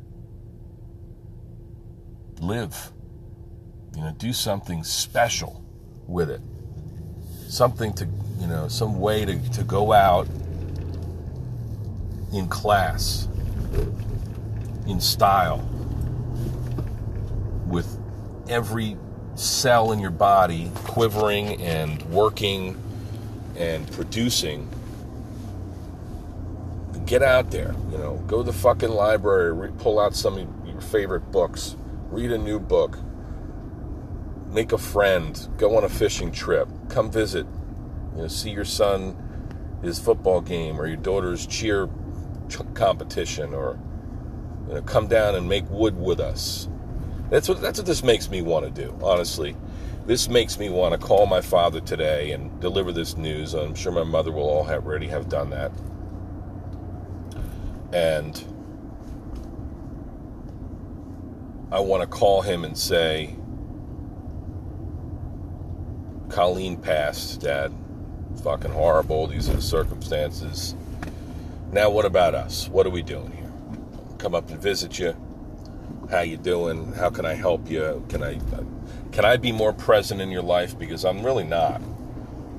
live. 2.40 2.92
You 3.94 4.02
know, 4.02 4.14
do 4.18 4.32
something 4.32 4.84
special 4.84 5.64
with 6.06 6.30
it. 6.30 6.40
Something 7.48 7.92
to, 7.94 8.06
you 8.38 8.46
know, 8.46 8.68
some 8.68 9.00
way 9.00 9.24
to, 9.24 9.50
to 9.52 9.64
go 9.64 9.92
out 9.92 10.28
in 12.32 12.46
class, 12.48 13.28
in 14.86 15.00
style, 15.00 15.58
with 17.66 17.98
every 18.48 18.96
cell 19.36 19.92
in 19.92 20.00
your 20.00 20.10
body 20.10 20.70
quivering 20.84 21.60
and 21.62 22.02
working 22.02 22.80
and 23.56 23.90
producing, 23.92 24.68
get 27.06 27.22
out 27.22 27.50
there. 27.50 27.74
You 27.90 27.98
know, 27.98 28.16
go 28.26 28.38
to 28.38 28.42
the 28.42 28.52
fucking 28.52 28.90
library, 28.90 29.52
re- 29.52 29.72
pull 29.78 30.00
out 30.00 30.14
some 30.14 30.38
of 30.38 30.68
your 30.68 30.80
favorite 30.80 31.30
books, 31.30 31.76
read 32.10 32.32
a 32.32 32.38
new 32.38 32.58
book, 32.58 32.98
make 34.50 34.72
a 34.72 34.78
friend, 34.78 35.48
go 35.58 35.76
on 35.76 35.84
a 35.84 35.88
fishing 35.88 36.32
trip, 36.32 36.68
come 36.88 37.10
visit, 37.10 37.46
you 38.14 38.22
know, 38.22 38.28
see 38.28 38.50
your 38.50 38.64
son 38.64 39.16
his 39.82 39.98
football 39.98 40.40
game 40.40 40.80
or 40.80 40.86
your 40.86 40.96
daughter's 40.96 41.46
cheer 41.46 41.88
competition 42.74 43.54
or 43.54 43.78
you 44.68 44.74
know, 44.74 44.82
come 44.82 45.06
down 45.06 45.34
and 45.34 45.48
make 45.48 45.68
wood 45.70 45.96
with 45.96 46.18
us 46.18 46.68
that's 47.30 47.48
what 47.48 47.60
that's 47.60 47.78
what 47.78 47.86
this 47.86 48.02
makes 48.02 48.30
me 48.30 48.42
want 48.42 48.64
to 48.64 48.82
do. 48.82 48.96
Honestly, 49.02 49.56
this 50.06 50.28
makes 50.28 50.58
me 50.58 50.68
want 50.68 50.92
to 50.92 51.04
call 51.04 51.26
my 51.26 51.40
father 51.40 51.80
today 51.80 52.30
and 52.32 52.60
deliver 52.60 52.92
this 52.92 53.16
news. 53.16 53.54
I'm 53.54 53.74
sure 53.74 53.90
my 53.90 54.04
mother 54.04 54.30
will 54.30 54.44
all 54.44 54.64
have 54.64 54.86
already 54.86 55.08
have 55.08 55.28
done 55.28 55.50
that. 55.50 55.72
And 57.92 58.44
I 61.72 61.80
want 61.80 62.02
to 62.02 62.06
call 62.06 62.42
him 62.42 62.64
and 62.64 62.78
say, 62.78 63.34
Colleen 66.28 66.76
passed, 66.76 67.40
Dad. 67.40 67.72
fucking 68.44 68.70
horrible. 68.70 69.26
These 69.26 69.48
are 69.48 69.54
the 69.54 69.62
circumstances. 69.62 70.76
Now, 71.72 71.90
what 71.90 72.04
about 72.04 72.34
us? 72.34 72.68
What 72.68 72.86
are 72.86 72.90
we 72.90 73.02
doing 73.02 73.32
here? 73.32 73.50
Come 74.18 74.34
up 74.34 74.50
and 74.50 74.60
visit 74.60 74.98
you 75.00 75.16
how 76.10 76.20
you 76.20 76.36
doing? 76.36 76.92
How 76.92 77.10
can 77.10 77.24
I 77.24 77.34
help 77.34 77.70
you? 77.70 78.04
Can 78.08 78.22
I 78.22 78.38
Can 79.12 79.24
I 79.24 79.36
be 79.36 79.52
more 79.52 79.72
present 79.72 80.20
in 80.20 80.30
your 80.30 80.42
life? 80.42 80.78
Because 80.78 81.04
I'm 81.04 81.24
really 81.24 81.44
not. 81.44 81.80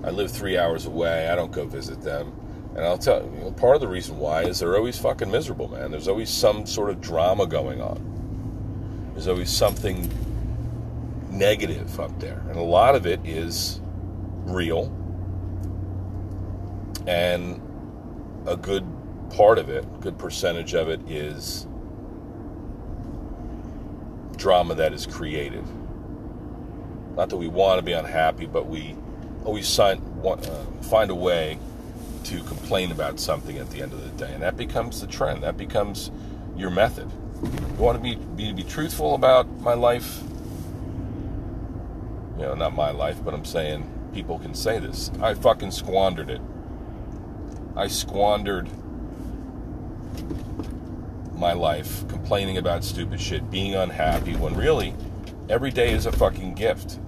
I 0.04 0.10
live 0.10 0.32
three 0.32 0.58
hours 0.58 0.86
away. 0.86 1.30
I 1.30 1.36
don't 1.36 1.52
go 1.52 1.66
visit 1.66 2.02
them. 2.02 2.34
And 2.76 2.86
I'll 2.86 2.98
tell 2.98 3.24
you, 3.24 3.32
know, 3.42 3.52
part 3.52 3.76
of 3.76 3.82
the 3.82 3.88
reason 3.88 4.18
why 4.18 4.44
is 4.44 4.60
they're 4.60 4.76
always 4.76 5.00
fucking 5.00 5.32
miserable, 5.32 5.68
man. 5.68 5.92
There's 5.92 6.08
always 6.08 6.30
some 6.30 6.66
sort 6.66 6.90
of 6.90 7.02
drama 7.02 7.48
going 7.48 7.82
on. 7.82 9.12
There's 9.14 9.28
always 9.28 9.50
something 9.50 10.12
negative 11.32 12.00
up 12.00 12.20
there. 12.20 12.44
And 12.50 12.58
a 12.58 12.62
lot 12.62 12.96
of 12.96 13.08
it 13.08 13.20
is 13.26 13.82
real. 14.46 14.94
And 17.08 17.62
a 18.46 18.56
good 18.56 18.86
part 19.32 19.58
of 19.58 19.70
it, 19.70 19.86
good 20.02 20.18
percentage 20.18 20.74
of 20.74 20.90
it 20.90 21.02
is 21.10 21.68
drama 24.38 24.76
that 24.76 24.94
is 24.94 25.06
created. 25.06 25.64
Not 27.16 27.30
that 27.30 27.38
we 27.38 27.48
want 27.48 27.80
to 27.80 27.84
be 27.84 27.94
unhappy, 27.94 28.46
but 28.46 28.68
we 28.68 28.96
always 29.44 29.68
sign, 29.68 30.02
uh, 30.24 30.38
find 30.84 31.10
a 31.10 31.16
way 31.16 31.58
to 32.26 32.44
complain 32.44 32.92
about 32.92 33.20
something 33.20 33.58
at 33.58 33.70
the 33.72 33.82
end 33.82 33.94
of 33.94 34.04
the 34.04 34.26
day, 34.26 34.32
and 34.34 34.44
that 34.44 34.58
becomes 34.58 35.02
the 35.02 35.08
trend. 35.08 35.44
That 35.44 35.58
becomes 35.58 36.12
your 36.56 36.70
method. 36.70 37.10
You 37.42 37.84
want 37.84 37.98
to 37.98 38.04
be 38.04 38.16
be, 38.16 38.52
be 38.54 38.64
truthful 38.64 39.16
about 39.16 39.50
my 39.62 39.74
life. 39.74 40.22
You 42.38 42.44
know, 42.44 42.54
not 42.56 42.76
my 42.76 42.92
life, 42.92 43.18
but 43.24 43.34
I'm 43.34 43.46
saying 43.46 43.90
people 44.14 44.38
can 44.40 44.54
say 44.54 44.80
this. 44.80 45.10
I 45.22 45.34
fucking 45.34 45.72
squandered 45.72 46.30
it. 46.30 46.42
I 47.76 47.88
squandered 47.88 48.70
my 51.38 51.54
life 51.54 52.08
complaining 52.08 52.58
about 52.58 52.84
stupid 52.84 53.22
shit, 53.22 53.50
being 53.50 53.76
unhappy, 53.76 54.36
when 54.36 54.56
really 54.56 54.94
every 55.50 55.72
day 55.72 55.92
is 55.92 56.06
a 56.06 56.12
fucking 56.12 56.56
gift. 56.56 57.00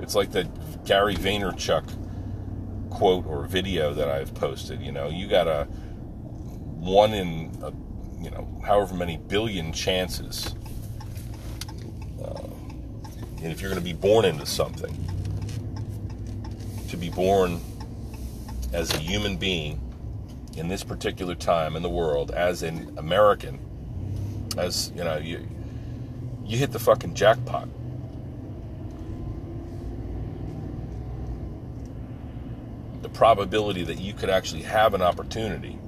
It's 0.00 0.14
like 0.14 0.32
the 0.32 0.48
Gary 0.84 1.14
Vaynerchuk 1.14 1.84
quote 2.90 3.26
or 3.26 3.44
video 3.44 3.92
that 3.94 4.08
I've 4.08 4.34
posted. 4.34 4.80
You 4.80 4.92
know, 4.92 5.08
you 5.08 5.28
got 5.28 5.48
a 5.48 5.64
one 5.64 7.12
in, 7.14 7.52
a, 7.62 7.72
you 8.22 8.30
know, 8.30 8.60
however 8.64 8.94
many 8.94 9.16
billion 9.16 9.72
chances. 9.72 10.54
Uh, 12.22 12.48
and 13.42 13.52
if 13.52 13.60
you're 13.60 13.70
going 13.70 13.82
to 13.82 13.84
be 13.84 13.92
born 13.92 14.24
into 14.24 14.46
something, 14.46 14.94
to 16.88 16.96
be 16.96 17.10
born 17.10 17.60
as 18.72 18.92
a 18.92 18.98
human 18.98 19.36
being 19.36 19.80
in 20.56 20.68
this 20.68 20.84
particular 20.84 21.34
time 21.34 21.76
in 21.76 21.82
the 21.82 21.90
world 21.90 22.30
as 22.30 22.62
an 22.62 22.94
American, 22.96 23.58
as 24.56 24.92
you 24.94 25.04
know, 25.04 25.16
you 25.16 25.46
you 26.44 26.58
hit 26.58 26.72
the 26.72 26.78
fucking 26.78 27.14
jackpot. 27.14 27.68
The 33.02 33.08
probability 33.08 33.84
that 33.84 33.98
you 33.98 34.12
could 34.12 34.30
actually 34.30 34.62
have 34.62 34.94
an 34.94 35.02
opportunity 35.02 35.78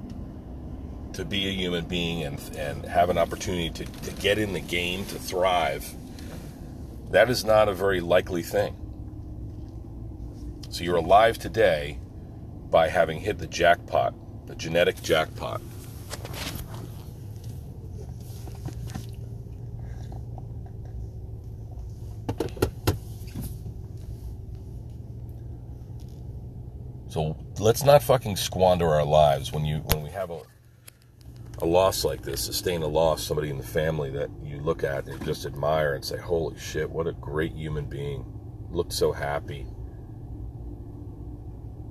to 1.13 1.23
be 1.25 1.47
a 1.47 1.51
human 1.51 1.85
being 1.85 2.23
and 2.23 2.39
and 2.57 2.85
have 2.85 3.09
an 3.09 3.17
opportunity 3.17 3.69
to, 3.69 3.85
to 3.85 4.11
get 4.21 4.37
in 4.37 4.53
the 4.53 4.59
game 4.59 5.05
to 5.05 5.19
thrive, 5.19 5.89
that 7.11 7.29
is 7.29 7.45
not 7.45 7.69
a 7.69 7.73
very 7.73 8.01
likely 8.01 8.43
thing. 8.43 8.75
So 10.69 10.83
you're 10.83 10.97
alive 10.97 11.37
today 11.37 11.99
by 12.69 12.89
having 12.89 13.21
hit 13.21 13.37
the 13.39 13.47
jackpot 13.47 14.13
the 14.47 14.55
genetic 14.55 15.01
jackpot. 15.03 15.61
So 27.09 27.35
let's 27.59 27.83
not 27.83 28.03
fucking 28.03 28.35
squander 28.35 28.87
our 28.87 29.03
lives 29.03 29.51
when 29.51 29.65
you 29.65 29.77
when 29.77 30.03
we 30.03 30.09
have 30.11 30.29
a 30.29 30.39
a 31.59 31.65
loss 31.65 32.05
like 32.05 32.21
this, 32.21 32.43
sustain 32.43 32.83
a 32.83 32.87
loss, 32.87 33.23
somebody 33.23 33.49
in 33.49 33.57
the 33.57 33.63
family 33.63 34.11
that 34.11 34.29
you 34.43 34.59
look 34.59 34.83
at 34.83 35.07
and 35.07 35.23
just 35.25 35.45
admire 35.45 35.95
and 35.95 36.05
say, 36.05 36.17
"Holy 36.17 36.57
shit, 36.59 36.89
what 36.89 37.07
a 37.07 37.13
great 37.13 37.53
human 37.53 37.85
being! 37.85 38.25
Looked 38.69 38.93
so 38.93 39.11
happy." 39.11 39.65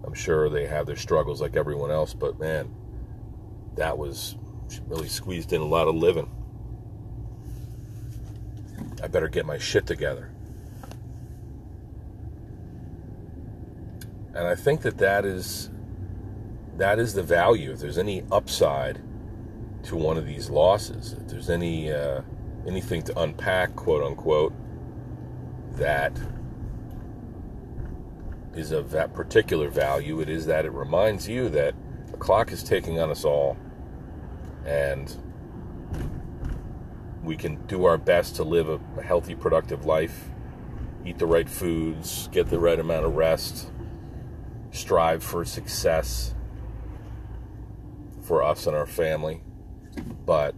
I'm 0.07 0.15
sure 0.15 0.49
they 0.49 0.67
have 0.67 0.87
their 0.87 0.97
struggles 0.97 1.41
like 1.41 1.57
everyone 1.57 1.91
else, 1.91 2.15
but 2.15 2.39
man, 2.39 2.73
that 3.75 3.99
was 3.99 4.37
really 4.87 5.09
squeezed 5.09 5.53
in 5.53 5.61
a 5.61 5.67
lot 5.67 5.89
of 5.89 5.95
living. 5.95 6.31
I 9.03 9.09
better 9.09 9.29
get 9.29 9.45
my 9.47 9.59
shit 9.59 9.87
together. 9.87 10.31
And 14.35 14.47
I 14.47 14.55
think 14.55 14.83
that 14.83 14.99
that 14.99 15.25
is 15.25 15.71
that 16.77 16.99
is 16.99 17.15
the 17.15 17.23
value. 17.23 17.73
If 17.73 17.79
there's 17.79 17.99
any 17.99 18.23
upside 18.31 19.01
to 19.85 19.97
one 19.97 20.19
of 20.19 20.27
these 20.27 20.51
losses, 20.51 21.15
if 21.15 21.29
there's 21.29 21.49
any 21.49 21.91
uh, 21.91 22.21
anything 22.67 23.03
to 23.03 23.19
unpack, 23.19 23.75
quote 23.77 24.05
unquote, 24.05 24.53
that 25.73 26.13
is 28.59 28.73
of 28.73 28.91
that 28.91 29.13
particular 29.15 29.69
value, 29.69 30.21
it 30.21 30.29
is 30.29 30.47
that 30.47 30.65
it 30.65 30.73
reminds 30.73 31.29
you 31.29 31.49
that 31.51 31.75
the 32.11 32.17
clock 32.17 32.53
is 32.53 32.63
taking 32.63 32.99
on 33.01 33.11
us 33.11 33.25
all, 33.25 33.57
and 34.65 35.15
we 37.23 37.37
can 37.37 37.57
do 37.67 37.85
our 37.85 37.99
best 37.99 38.37
to 38.37 38.45
live 38.45 38.69
a, 38.69 39.03
healthy, 39.03 39.35
productive 39.35 39.85
life, 39.85 40.31
eat 41.05 41.19
the 41.19 41.27
right 41.27 41.49
foods, 41.49 42.29
get 42.33 42.49
the 42.49 42.59
right 42.59 42.79
amount 42.79 43.05
of 43.05 43.17
rest, 43.17 43.71
strive 44.71 45.23
for 45.23 45.45
success 45.45 46.35
for 48.23 48.43
us 48.43 48.67
and 48.67 48.77
our 48.77 48.87
family. 48.87 49.41
But 50.25 50.55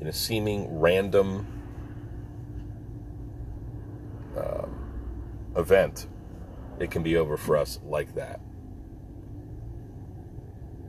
in 0.00 0.06
a 0.06 0.12
seeming 0.12 0.80
random 0.80 1.46
uh, 4.36 4.66
event, 5.56 6.06
it 6.82 6.90
can 6.90 7.04
be 7.04 7.16
over 7.16 7.36
for 7.36 7.56
us 7.56 7.78
like 7.84 8.12
that. 8.16 8.40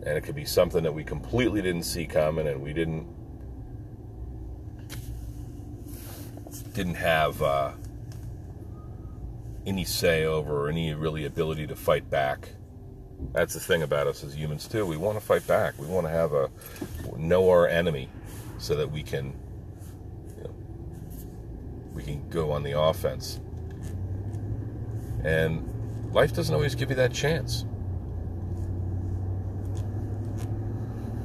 And 0.06 0.18
it 0.18 0.22
could 0.22 0.36
be 0.36 0.44
something 0.44 0.82
that 0.84 0.94
we 0.94 1.04
completely 1.04 1.62
didn't 1.62 1.84
see 1.84 2.08
coming 2.08 2.48
and 2.48 2.62
we 2.62 2.74
didn't 2.74 3.08
didn't 6.74 6.96
have 6.96 7.40
uh, 7.44 7.72
any 9.68 9.84
say 9.84 10.26
over 10.26 10.66
or 10.66 10.70
any 10.70 10.96
really 10.96 11.26
ability 11.26 11.68
to 11.68 11.76
fight 11.76 12.10
back. 12.10 12.50
That's 13.32 13.54
the 13.54 13.60
thing 13.60 13.84
about 13.84 14.08
us 14.08 14.24
as 14.24 14.36
humans 14.36 14.68
too. 14.68 14.88
We 14.88 14.98
want 14.98 15.20
to 15.20 15.24
fight 15.24 15.46
back. 15.46 15.78
We 15.80 15.86
want 15.86 16.08
to 16.08 16.12
have 16.12 16.34
a 16.34 16.50
know 17.16 17.48
our 17.50 17.68
enemy 17.68 18.10
so 18.58 18.76
that 18.76 18.92
we 18.92 19.04
can 19.04 19.36
you 20.38 20.44
know, 20.44 20.56
we 21.94 22.02
can 22.02 22.28
go 22.30 22.52
on 22.52 22.64
the 22.64 22.78
offense. 22.78 23.40
And 25.24 25.70
life 26.14 26.34
doesn't 26.34 26.54
always 26.54 26.76
give 26.76 26.90
you 26.90 26.96
that 26.96 27.12
chance. 27.12 27.66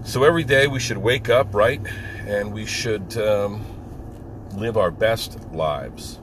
So 0.03 0.25
every 0.25 0.45
day 0.45 0.67
we 0.67 0.81
should 0.81 0.97
wake 0.97 1.29
up, 1.29 1.55
right? 1.55 1.81
And 2.27 2.53
we 2.53 2.65
should 2.65 3.17
um, 3.19 3.65
live 4.55 4.79
our 4.79 4.91
best 4.91 5.39
lives. 5.53 6.19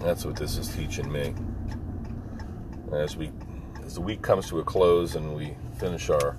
That's 0.00 0.24
what 0.24 0.36
this 0.36 0.58
is 0.58 0.68
teaching 0.68 1.10
me. 1.10 1.34
As 2.92 3.16
we 3.16 3.30
as 3.84 3.94
the 3.94 4.00
week 4.00 4.22
comes 4.22 4.48
to 4.48 4.58
a 4.58 4.64
close 4.64 5.14
and 5.14 5.34
we 5.34 5.54
finish 5.78 6.10
our 6.10 6.36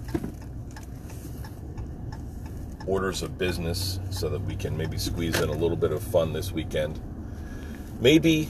orders 2.88 3.22
of 3.22 3.38
business 3.38 4.00
so 4.10 4.30
that 4.30 4.39
we 4.41 4.56
can 4.56 4.76
maybe 4.76 4.98
squeeze 4.98 5.39
in 5.39 5.50
a 5.50 5.54
little 5.54 5.78
bit 5.78 5.91
of 5.91 6.02
fun 6.02 6.34
this 6.34 6.52
weekend. 6.52 7.00
Maybe 8.00 8.50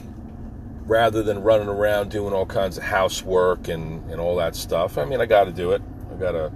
rather 0.86 1.22
than 1.22 1.42
running 1.42 1.68
around 1.68 2.10
doing 2.10 2.32
all 2.34 2.46
kinds 2.46 2.76
of 2.76 2.82
housework 2.82 3.68
and, 3.68 4.10
and 4.10 4.20
all 4.20 4.36
that 4.36 4.56
stuff. 4.56 4.98
I 4.98 5.04
mean, 5.04 5.20
I 5.20 5.26
got 5.26 5.44
to 5.44 5.52
do 5.52 5.72
it. 5.72 5.82
I 6.10 6.14
got 6.16 6.32
to, 6.32 6.52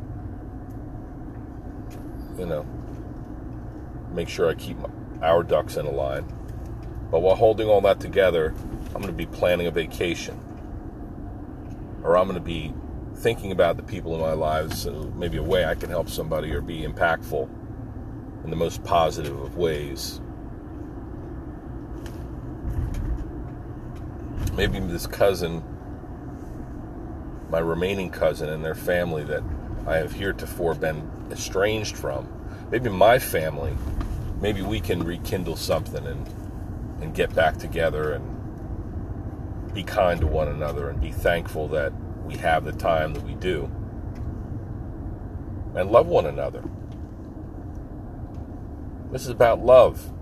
you 2.39 2.47
know, 2.47 2.67
make 4.13 4.29
sure 4.29 4.49
I 4.49 4.55
keep 4.55 4.79
my, 4.79 4.89
our 5.23 5.43
ducks 5.43 5.77
in 5.77 5.87
a 5.87 5.91
line. 5.91 6.25
But 7.11 7.21
while 7.21 7.37
holding 7.37 7.69
all 7.69 7.81
that 7.83 8.01
together, 8.01 8.55
I'm 8.87 9.03
going 9.03 9.07
to 9.07 9.13
be 9.13 9.27
planning 9.27 9.69
a 9.69 9.71
vacation. 9.71 10.41
Or 12.03 12.17
I'm 12.17 12.27
going 12.27 12.39
to 12.39 12.45
be 12.45 12.75
thinking 13.17 13.53
about 13.53 13.77
the 13.77 13.83
people 13.83 14.15
in 14.15 14.21
my 14.21 14.33
lives, 14.33 14.83
so 14.83 15.13
maybe 15.17 15.37
a 15.37 15.43
way 15.43 15.65
I 15.65 15.75
can 15.75 15.89
help 15.89 16.09
somebody 16.09 16.53
or 16.53 16.61
be 16.61 16.83
impactful 16.83 17.49
in 18.47 18.51
the 18.51 18.57
most 18.57 18.85
positive 18.85 19.37
of 19.41 19.57
ways. 19.57 20.21
Maybe 24.55 24.79
this 24.79 25.09
cousin, 25.09 25.65
my 27.51 27.59
remaining 27.59 28.09
cousin 28.09 28.49
and 28.49 28.65
their 28.65 28.77
family 28.77 29.25
that 29.25 29.43
I 29.85 29.97
have 29.97 30.13
heretofore 30.13 30.77
been 30.77 31.11
estranged 31.33 31.97
from, 31.97 32.29
maybe 32.71 32.89
my 32.89 33.19
family, 33.19 33.77
maybe 34.41 34.63
we 34.63 34.79
can 34.79 35.03
rekindle 35.03 35.57
something 35.57 36.07
and 36.07 36.27
and 37.03 37.15
get 37.15 37.35
back 37.35 37.59
together 37.59 38.13
and 38.13 39.75
be 39.75 39.83
kind 39.83 40.21
to 40.21 40.27
one 40.29 40.49
another 40.49 40.89
and 40.89 41.01
be 41.01 41.11
thankful 41.11 41.67
that 41.69 41.93
we 42.25 42.37
have 42.37 42.65
the 42.65 42.73
time 42.73 43.13
that 43.13 43.25
we 43.25 43.35
do 43.35 43.65
and 45.75 45.91
love 45.91 46.07
one 46.07 46.27
another. 46.27 46.63
This 49.13 49.23
is 49.23 49.29
about 49.29 49.65
love, 49.65 50.13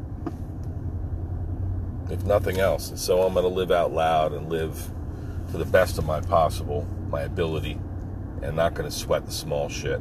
if 2.10 2.24
nothing 2.24 2.58
else. 2.60 2.90
And 2.90 2.98
so 2.98 3.22
I'm 3.22 3.32
going 3.34 3.44
to 3.44 3.48
live 3.48 3.70
out 3.70 3.92
loud 3.92 4.32
and 4.32 4.48
live 4.50 4.90
to 5.50 5.58
the 5.58 5.64
best 5.64 5.98
of 5.98 6.04
my 6.04 6.20
possible, 6.20 6.86
my 7.08 7.22
ability, 7.22 7.78
and 8.42 8.56
not 8.56 8.74
going 8.74 8.88
to 8.88 8.94
sweat 8.94 9.24
the 9.24 9.32
small 9.32 9.68
shit 9.68 10.00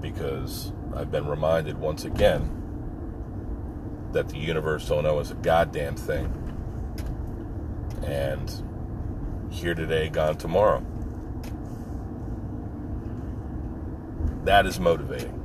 because 0.00 0.72
I've 0.94 1.10
been 1.10 1.26
reminded 1.26 1.78
once 1.78 2.04
again 2.04 2.62
that 4.12 4.28
the 4.28 4.38
universe 4.38 4.88
don't 4.88 5.04
know 5.04 5.20
is 5.20 5.30
a 5.30 5.34
goddamn 5.34 5.96
thing. 5.96 6.32
And 8.04 8.52
here 9.50 9.74
today, 9.74 10.08
gone 10.08 10.36
tomorrow. 10.36 10.84
That 14.44 14.66
is 14.66 14.78
motivating. 14.80 15.43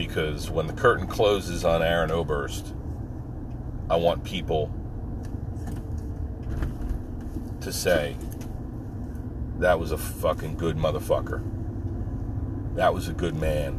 Because 0.00 0.50
when 0.50 0.66
the 0.66 0.72
curtain 0.72 1.06
closes 1.06 1.62
on 1.62 1.82
Aaron 1.82 2.10
Oberst, 2.10 2.74
I 3.90 3.96
want 3.96 4.24
people 4.24 4.74
to 7.60 7.70
say, 7.70 8.16
that 9.58 9.78
was 9.78 9.92
a 9.92 9.98
fucking 9.98 10.56
good 10.56 10.78
motherfucker. 10.78 11.44
That 12.76 12.94
was 12.94 13.08
a 13.08 13.12
good 13.12 13.34
man. 13.34 13.78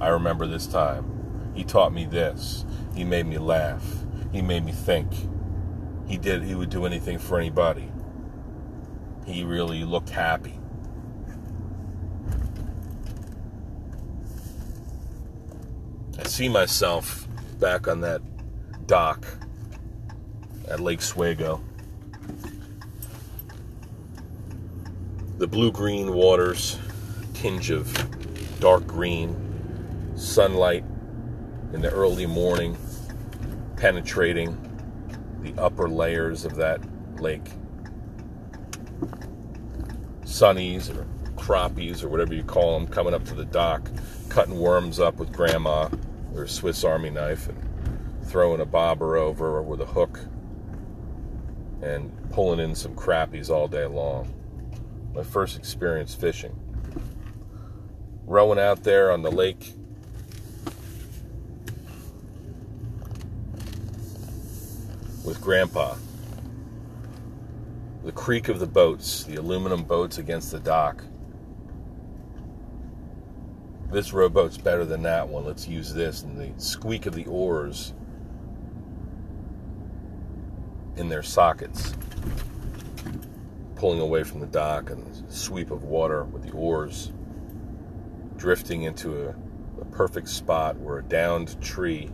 I 0.00 0.08
remember 0.08 0.46
this 0.46 0.66
time. 0.66 1.52
He 1.54 1.64
taught 1.64 1.92
me 1.92 2.06
this. 2.06 2.64
He 2.94 3.04
made 3.04 3.26
me 3.26 3.36
laugh. 3.36 3.84
He 4.32 4.40
made 4.40 4.64
me 4.64 4.72
think. 4.72 5.12
He 6.08 6.16
did 6.16 6.44
he 6.44 6.54
would 6.54 6.70
do 6.70 6.86
anything 6.86 7.18
for 7.18 7.38
anybody. 7.38 7.92
He 9.26 9.44
really 9.44 9.84
looked 9.84 10.08
happy. 10.08 10.58
See 16.32 16.48
myself 16.48 17.28
back 17.60 17.86
on 17.86 18.00
that 18.00 18.22
dock 18.86 19.26
at 20.66 20.80
Lake 20.80 21.00
Swego. 21.00 21.60
The 25.36 25.46
blue 25.46 25.70
green 25.70 26.14
waters, 26.14 26.78
tinge 27.34 27.68
of 27.68 27.92
dark 28.60 28.86
green, 28.86 29.36
sunlight 30.16 30.86
in 31.74 31.82
the 31.82 31.90
early 31.90 32.24
morning 32.24 32.78
penetrating 33.76 34.56
the 35.42 35.52
upper 35.60 35.86
layers 35.86 36.46
of 36.46 36.56
that 36.56 36.80
lake. 37.20 37.44
Sunnies 40.24 40.88
or 40.96 41.06
crappies 41.36 42.02
or 42.02 42.08
whatever 42.08 42.32
you 42.32 42.42
call 42.42 42.80
them 42.80 42.88
coming 42.88 43.12
up 43.12 43.26
to 43.26 43.34
the 43.34 43.44
dock, 43.44 43.90
cutting 44.30 44.58
worms 44.58 44.98
up 44.98 45.16
with 45.16 45.30
grandma 45.30 45.90
or 46.34 46.44
a 46.44 46.48
Swiss 46.48 46.84
Army 46.84 47.10
knife 47.10 47.48
and 47.48 47.58
throwing 48.24 48.60
a 48.60 48.66
bobber 48.66 49.16
over 49.16 49.62
with 49.62 49.80
a 49.80 49.86
hook 49.86 50.20
and 51.82 52.10
pulling 52.30 52.60
in 52.60 52.74
some 52.74 52.94
crappies 52.94 53.50
all 53.50 53.68
day 53.68 53.86
long. 53.86 54.32
My 55.14 55.22
first 55.22 55.58
experience 55.58 56.14
fishing. 56.14 56.58
Rowing 58.24 58.58
out 58.58 58.84
there 58.84 59.10
on 59.10 59.22
the 59.22 59.30
lake 59.30 59.74
with 65.24 65.40
Grandpa. 65.40 65.96
The 68.04 68.12
creak 68.12 68.48
of 68.48 68.58
the 68.58 68.66
boats, 68.66 69.24
the 69.24 69.36
aluminum 69.36 69.84
boats 69.84 70.18
against 70.18 70.50
the 70.50 70.60
dock. 70.60 71.04
This 73.92 74.14
rowboat's 74.14 74.56
better 74.56 74.86
than 74.86 75.02
that 75.02 75.28
one. 75.28 75.44
Let's 75.44 75.68
use 75.68 75.92
this. 75.92 76.22
And 76.22 76.38
the 76.38 76.58
squeak 76.58 77.04
of 77.04 77.14
the 77.14 77.26
oars 77.26 77.92
in 80.96 81.10
their 81.10 81.22
sockets, 81.22 81.94
pulling 83.76 84.00
away 84.00 84.22
from 84.24 84.40
the 84.40 84.46
dock, 84.46 84.88
and 84.88 85.06
the 85.06 85.30
sweep 85.30 85.70
of 85.70 85.84
water 85.84 86.24
with 86.24 86.42
the 86.42 86.52
oars 86.52 87.12
drifting 88.38 88.84
into 88.84 89.28
a, 89.28 89.34
a 89.80 89.84
perfect 89.90 90.28
spot 90.28 90.76
where 90.78 90.98
a 90.98 91.02
downed 91.04 91.60
tree 91.60 92.10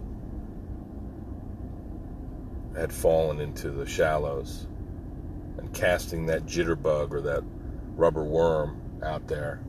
had 2.76 2.92
fallen 2.92 3.40
into 3.40 3.70
the 3.70 3.86
shallows 3.86 4.66
and 5.58 5.72
casting 5.72 6.26
that 6.26 6.44
jitterbug 6.44 7.12
or 7.12 7.20
that 7.20 7.42
rubber 7.96 8.24
worm 8.24 8.80
out 9.02 9.26
there 9.28 9.60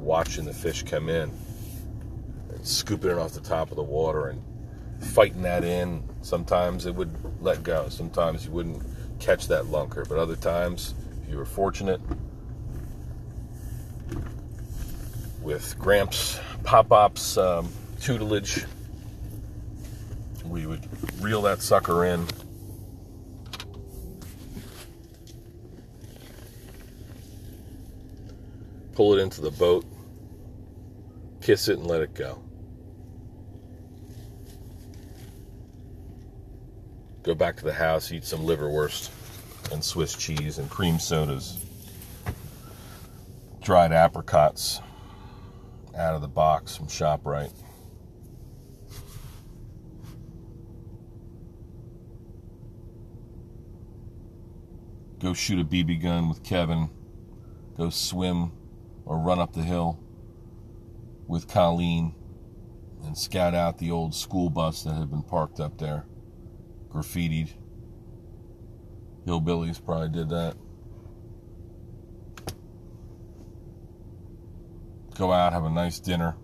watching 0.00 0.44
the 0.44 0.52
fish 0.52 0.82
come 0.82 1.08
in 1.08 1.30
and 2.50 2.66
scooping 2.66 3.10
it 3.10 3.18
off 3.18 3.32
the 3.32 3.40
top 3.40 3.70
of 3.70 3.76
the 3.76 3.82
water 3.82 4.28
and 4.28 4.42
fighting 5.00 5.42
that 5.42 5.64
in. 5.64 6.02
Sometimes 6.22 6.86
it 6.86 6.94
would 6.94 7.14
let 7.42 7.62
go. 7.62 7.88
Sometimes 7.88 8.44
you 8.44 8.52
wouldn't 8.52 8.82
catch 9.18 9.48
that 9.48 9.64
lunker. 9.64 10.08
But 10.08 10.18
other 10.18 10.36
times, 10.36 10.94
if 11.22 11.30
you 11.30 11.36
were 11.36 11.44
fortunate, 11.44 12.00
with 15.42 15.78
Gramps 15.78 16.38
Pop 16.64 16.92
Op's 16.92 17.38
um, 17.38 17.72
tutelage, 18.00 18.64
we 20.44 20.66
would 20.66 20.86
reel 21.22 21.42
that 21.42 21.62
sucker 21.62 22.04
in. 22.04 22.26
Pull 29.00 29.14
it 29.14 29.22
into 29.22 29.40
the 29.40 29.50
boat, 29.52 29.86
kiss 31.40 31.68
it, 31.68 31.78
and 31.78 31.86
let 31.86 32.02
it 32.02 32.12
go. 32.12 32.42
Go 37.22 37.34
back 37.34 37.56
to 37.56 37.64
the 37.64 37.72
house, 37.72 38.12
eat 38.12 38.26
some 38.26 38.40
liverwurst 38.40 39.08
and 39.72 39.82
Swiss 39.82 40.14
cheese 40.14 40.58
and 40.58 40.68
cream 40.68 40.98
sodas, 40.98 41.64
dried 43.62 43.90
apricots 43.90 44.82
out 45.96 46.14
of 46.14 46.20
the 46.20 46.28
box 46.28 46.76
from 46.76 46.88
ShopRite. 46.88 47.54
go 55.20 55.32
shoot 55.32 55.58
a 55.58 55.64
BB 55.64 56.02
gun 56.02 56.28
with 56.28 56.44
Kevin, 56.44 56.90
go 57.78 57.88
swim 57.88 58.52
or 59.10 59.18
run 59.18 59.40
up 59.40 59.52
the 59.52 59.62
hill 59.64 59.98
with 61.26 61.48
Colleen, 61.48 62.14
and 63.02 63.18
scout 63.18 63.56
out 63.56 63.78
the 63.78 63.90
old 63.90 64.14
school 64.14 64.48
bus 64.48 64.84
that 64.84 64.94
had 64.94 65.10
been 65.10 65.24
parked 65.24 65.58
up 65.58 65.78
there, 65.78 66.06
graffitied. 66.88 67.50
Hillbillies 69.26 69.84
probably 69.84 70.10
did 70.10 70.28
that. 70.28 70.54
Go 75.16 75.32
out, 75.32 75.52
have 75.52 75.64
a 75.64 75.70
nice 75.70 75.98
dinner, 75.98 76.36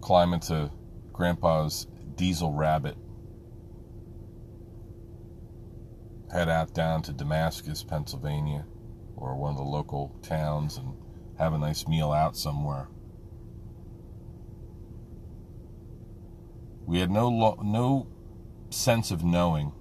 climb 0.00 0.34
into 0.34 0.70
Grandpa's 1.12 1.88
diesel 2.14 2.52
rabbit 2.52 2.96
head 6.32 6.48
out 6.48 6.72
down 6.74 7.02
to 7.02 7.12
Damascus, 7.12 7.82
Pennsylvania, 7.82 8.64
or 9.16 9.34
one 9.34 9.50
of 9.50 9.56
the 9.56 9.64
local 9.64 10.14
towns 10.22 10.76
and 10.76 10.94
have 11.38 11.52
a 11.52 11.58
nice 11.58 11.86
meal 11.86 12.12
out 12.12 12.36
somewhere. 12.36 12.88
We 16.86 17.00
had 17.00 17.10
no 17.10 17.28
lo- 17.28 17.60
no 17.62 18.08
sense 18.70 19.10
of 19.10 19.24
knowing, 19.24 19.72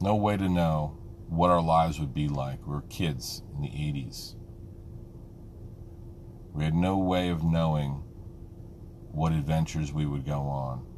no 0.00 0.14
way 0.14 0.36
to 0.36 0.48
know 0.48 0.98
what 1.28 1.50
our 1.50 1.62
lives 1.62 1.98
would 2.00 2.14
be 2.14 2.28
like. 2.28 2.66
We 2.66 2.74
were 2.74 2.82
kids 2.82 3.42
in 3.54 3.62
the 3.62 3.68
80s. 3.68 4.34
We 6.52 6.64
had 6.64 6.74
no 6.74 6.98
way 6.98 7.28
of 7.28 7.44
knowing 7.44 8.02
what 9.10 9.32
adventures 9.32 9.92
we 9.92 10.06
would 10.06 10.24
go 10.24 10.40
on. 10.42 10.88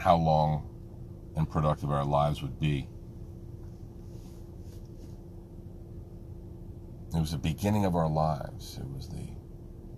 how 0.00 0.16
long 0.16 0.66
and 1.36 1.48
productive 1.48 1.90
our 1.90 2.04
lives 2.04 2.42
would 2.42 2.58
be. 2.58 2.88
It 7.14 7.20
was 7.20 7.32
the 7.32 7.38
beginning 7.38 7.84
of 7.84 7.96
our 7.96 8.08
lives. 8.08 8.78
It 8.78 8.88
was 8.88 9.08
the, 9.08 9.28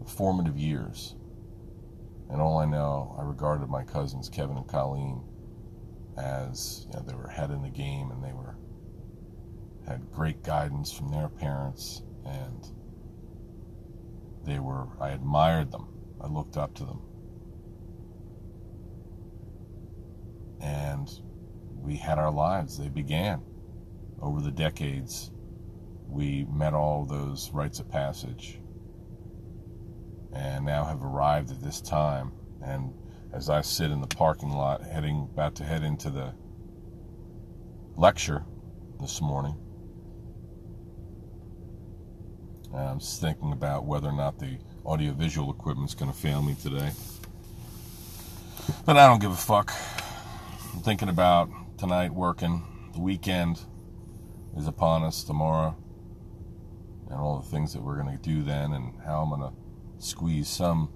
formative 0.06 0.58
years. 0.58 1.14
And 2.28 2.40
all 2.40 2.58
I 2.58 2.64
know, 2.64 3.14
I 3.18 3.22
regarded 3.22 3.68
my 3.68 3.84
cousins, 3.84 4.28
Kevin 4.28 4.56
and 4.56 4.66
Colleen, 4.66 5.22
as 6.16 6.86
you 6.88 6.94
know, 6.94 7.04
they 7.06 7.14
were 7.14 7.26
ahead 7.26 7.50
in 7.50 7.62
the 7.62 7.70
game 7.70 8.10
and 8.10 8.22
they 8.22 8.32
were 8.32 8.56
had 9.86 10.10
great 10.12 10.42
guidance 10.42 10.92
from 10.92 11.10
their 11.10 11.28
parents, 11.28 12.02
and 12.24 12.70
they 14.44 14.58
were, 14.58 14.86
I 15.00 15.10
admired 15.10 15.72
them. 15.72 15.88
I 16.20 16.28
looked 16.28 16.56
up 16.56 16.74
to 16.74 16.84
them. 16.84 17.00
And 20.60 21.10
we 21.74 21.96
had 21.96 22.18
our 22.18 22.30
lives. 22.30 22.78
They 22.78 22.88
began 22.88 23.42
over 24.20 24.40
the 24.40 24.52
decades. 24.52 25.32
We 26.12 26.44
met 26.44 26.74
all 26.74 27.06
those 27.06 27.50
rites 27.52 27.80
of 27.80 27.90
passage 27.90 28.60
and 30.34 30.66
now 30.66 30.84
have 30.84 31.02
arrived 31.02 31.50
at 31.50 31.62
this 31.62 31.80
time. 31.80 32.32
And 32.62 32.92
as 33.32 33.48
I 33.48 33.62
sit 33.62 33.90
in 33.90 34.02
the 34.02 34.06
parking 34.06 34.50
lot, 34.50 34.82
heading 34.82 35.28
about 35.32 35.54
to 35.56 35.64
head 35.64 35.82
into 35.82 36.10
the 36.10 36.34
lecture 37.96 38.44
this 39.00 39.22
morning, 39.22 39.56
I'm 42.74 42.98
just 42.98 43.22
thinking 43.22 43.52
about 43.52 43.86
whether 43.86 44.08
or 44.08 44.12
not 44.12 44.38
the 44.38 44.58
audiovisual 44.84 45.50
equipment's 45.50 45.94
going 45.94 46.12
to 46.12 46.16
fail 46.16 46.42
me 46.42 46.56
today. 46.60 46.90
But 48.84 48.98
I 48.98 49.06
don't 49.06 49.20
give 49.20 49.32
a 49.32 49.36
fuck. 49.36 49.72
I'm 50.74 50.80
thinking 50.80 51.08
about 51.08 51.48
tonight 51.78 52.12
working. 52.12 52.64
The 52.92 53.00
weekend 53.00 53.60
is 54.58 54.66
upon 54.66 55.04
us 55.04 55.24
tomorrow. 55.24 55.74
And 57.12 57.20
all 57.20 57.38
the 57.38 57.48
things 57.48 57.74
that 57.74 57.82
we're 57.82 58.02
going 58.02 58.16
to 58.16 58.22
do 58.22 58.42
then, 58.42 58.72
and 58.72 58.94
how 59.04 59.20
I'm 59.22 59.28
going 59.28 59.42
to 59.42 60.04
squeeze 60.04 60.48
some 60.48 60.90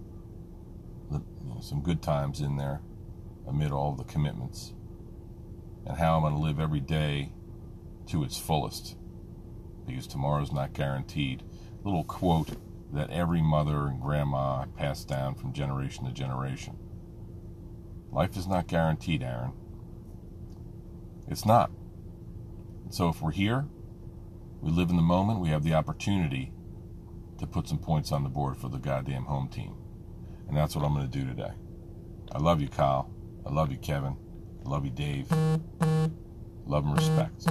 you 1.12 1.54
know, 1.54 1.60
some 1.60 1.82
good 1.82 2.02
times 2.02 2.40
in 2.40 2.56
there 2.56 2.80
amid 3.46 3.70
all 3.70 3.92
the 3.92 4.04
commitments, 4.04 4.72
and 5.86 5.96
how 5.96 6.16
I'm 6.16 6.22
going 6.22 6.34
to 6.34 6.40
live 6.40 6.58
every 6.58 6.80
day 6.80 7.32
to 8.08 8.24
its 8.24 8.38
fullest, 8.38 8.96
because 9.86 10.06
tomorrow's 10.06 10.52
not 10.52 10.72
guaranteed. 10.72 11.42
Little 11.84 12.04
quote 12.04 12.50
that 12.92 13.10
every 13.10 13.42
mother 13.42 13.86
and 13.86 14.00
grandma 14.00 14.64
passed 14.76 15.08
down 15.08 15.34
from 15.34 15.52
generation 15.52 16.06
to 16.06 16.12
generation. 16.12 16.76
Life 18.10 18.36
is 18.36 18.46
not 18.46 18.66
guaranteed, 18.66 19.22
Aaron. 19.22 19.52
It's 21.28 21.44
not. 21.44 21.70
so 22.90 23.08
if 23.08 23.20
we're 23.20 23.32
here, 23.32 23.66
we 24.66 24.72
live 24.72 24.90
in 24.90 24.96
the 24.96 25.02
moment. 25.02 25.38
We 25.38 25.50
have 25.50 25.62
the 25.62 25.74
opportunity 25.74 26.52
to 27.38 27.46
put 27.46 27.68
some 27.68 27.78
points 27.78 28.10
on 28.10 28.24
the 28.24 28.28
board 28.28 28.56
for 28.56 28.68
the 28.68 28.78
goddamn 28.78 29.22
home 29.22 29.46
team. 29.46 29.76
And 30.48 30.56
that's 30.56 30.74
what 30.74 30.84
I'm 30.84 30.92
going 30.92 31.08
to 31.08 31.18
do 31.18 31.24
today. 31.24 31.52
I 32.32 32.38
love 32.38 32.60
you, 32.60 32.66
Kyle. 32.66 33.08
I 33.46 33.52
love 33.52 33.70
you, 33.70 33.78
Kevin. 33.78 34.16
I 34.64 34.68
love 34.68 34.84
you, 34.84 34.90
Dave. 34.90 35.30
Love 36.66 36.84
and 36.84 36.96
respect. 36.96 37.46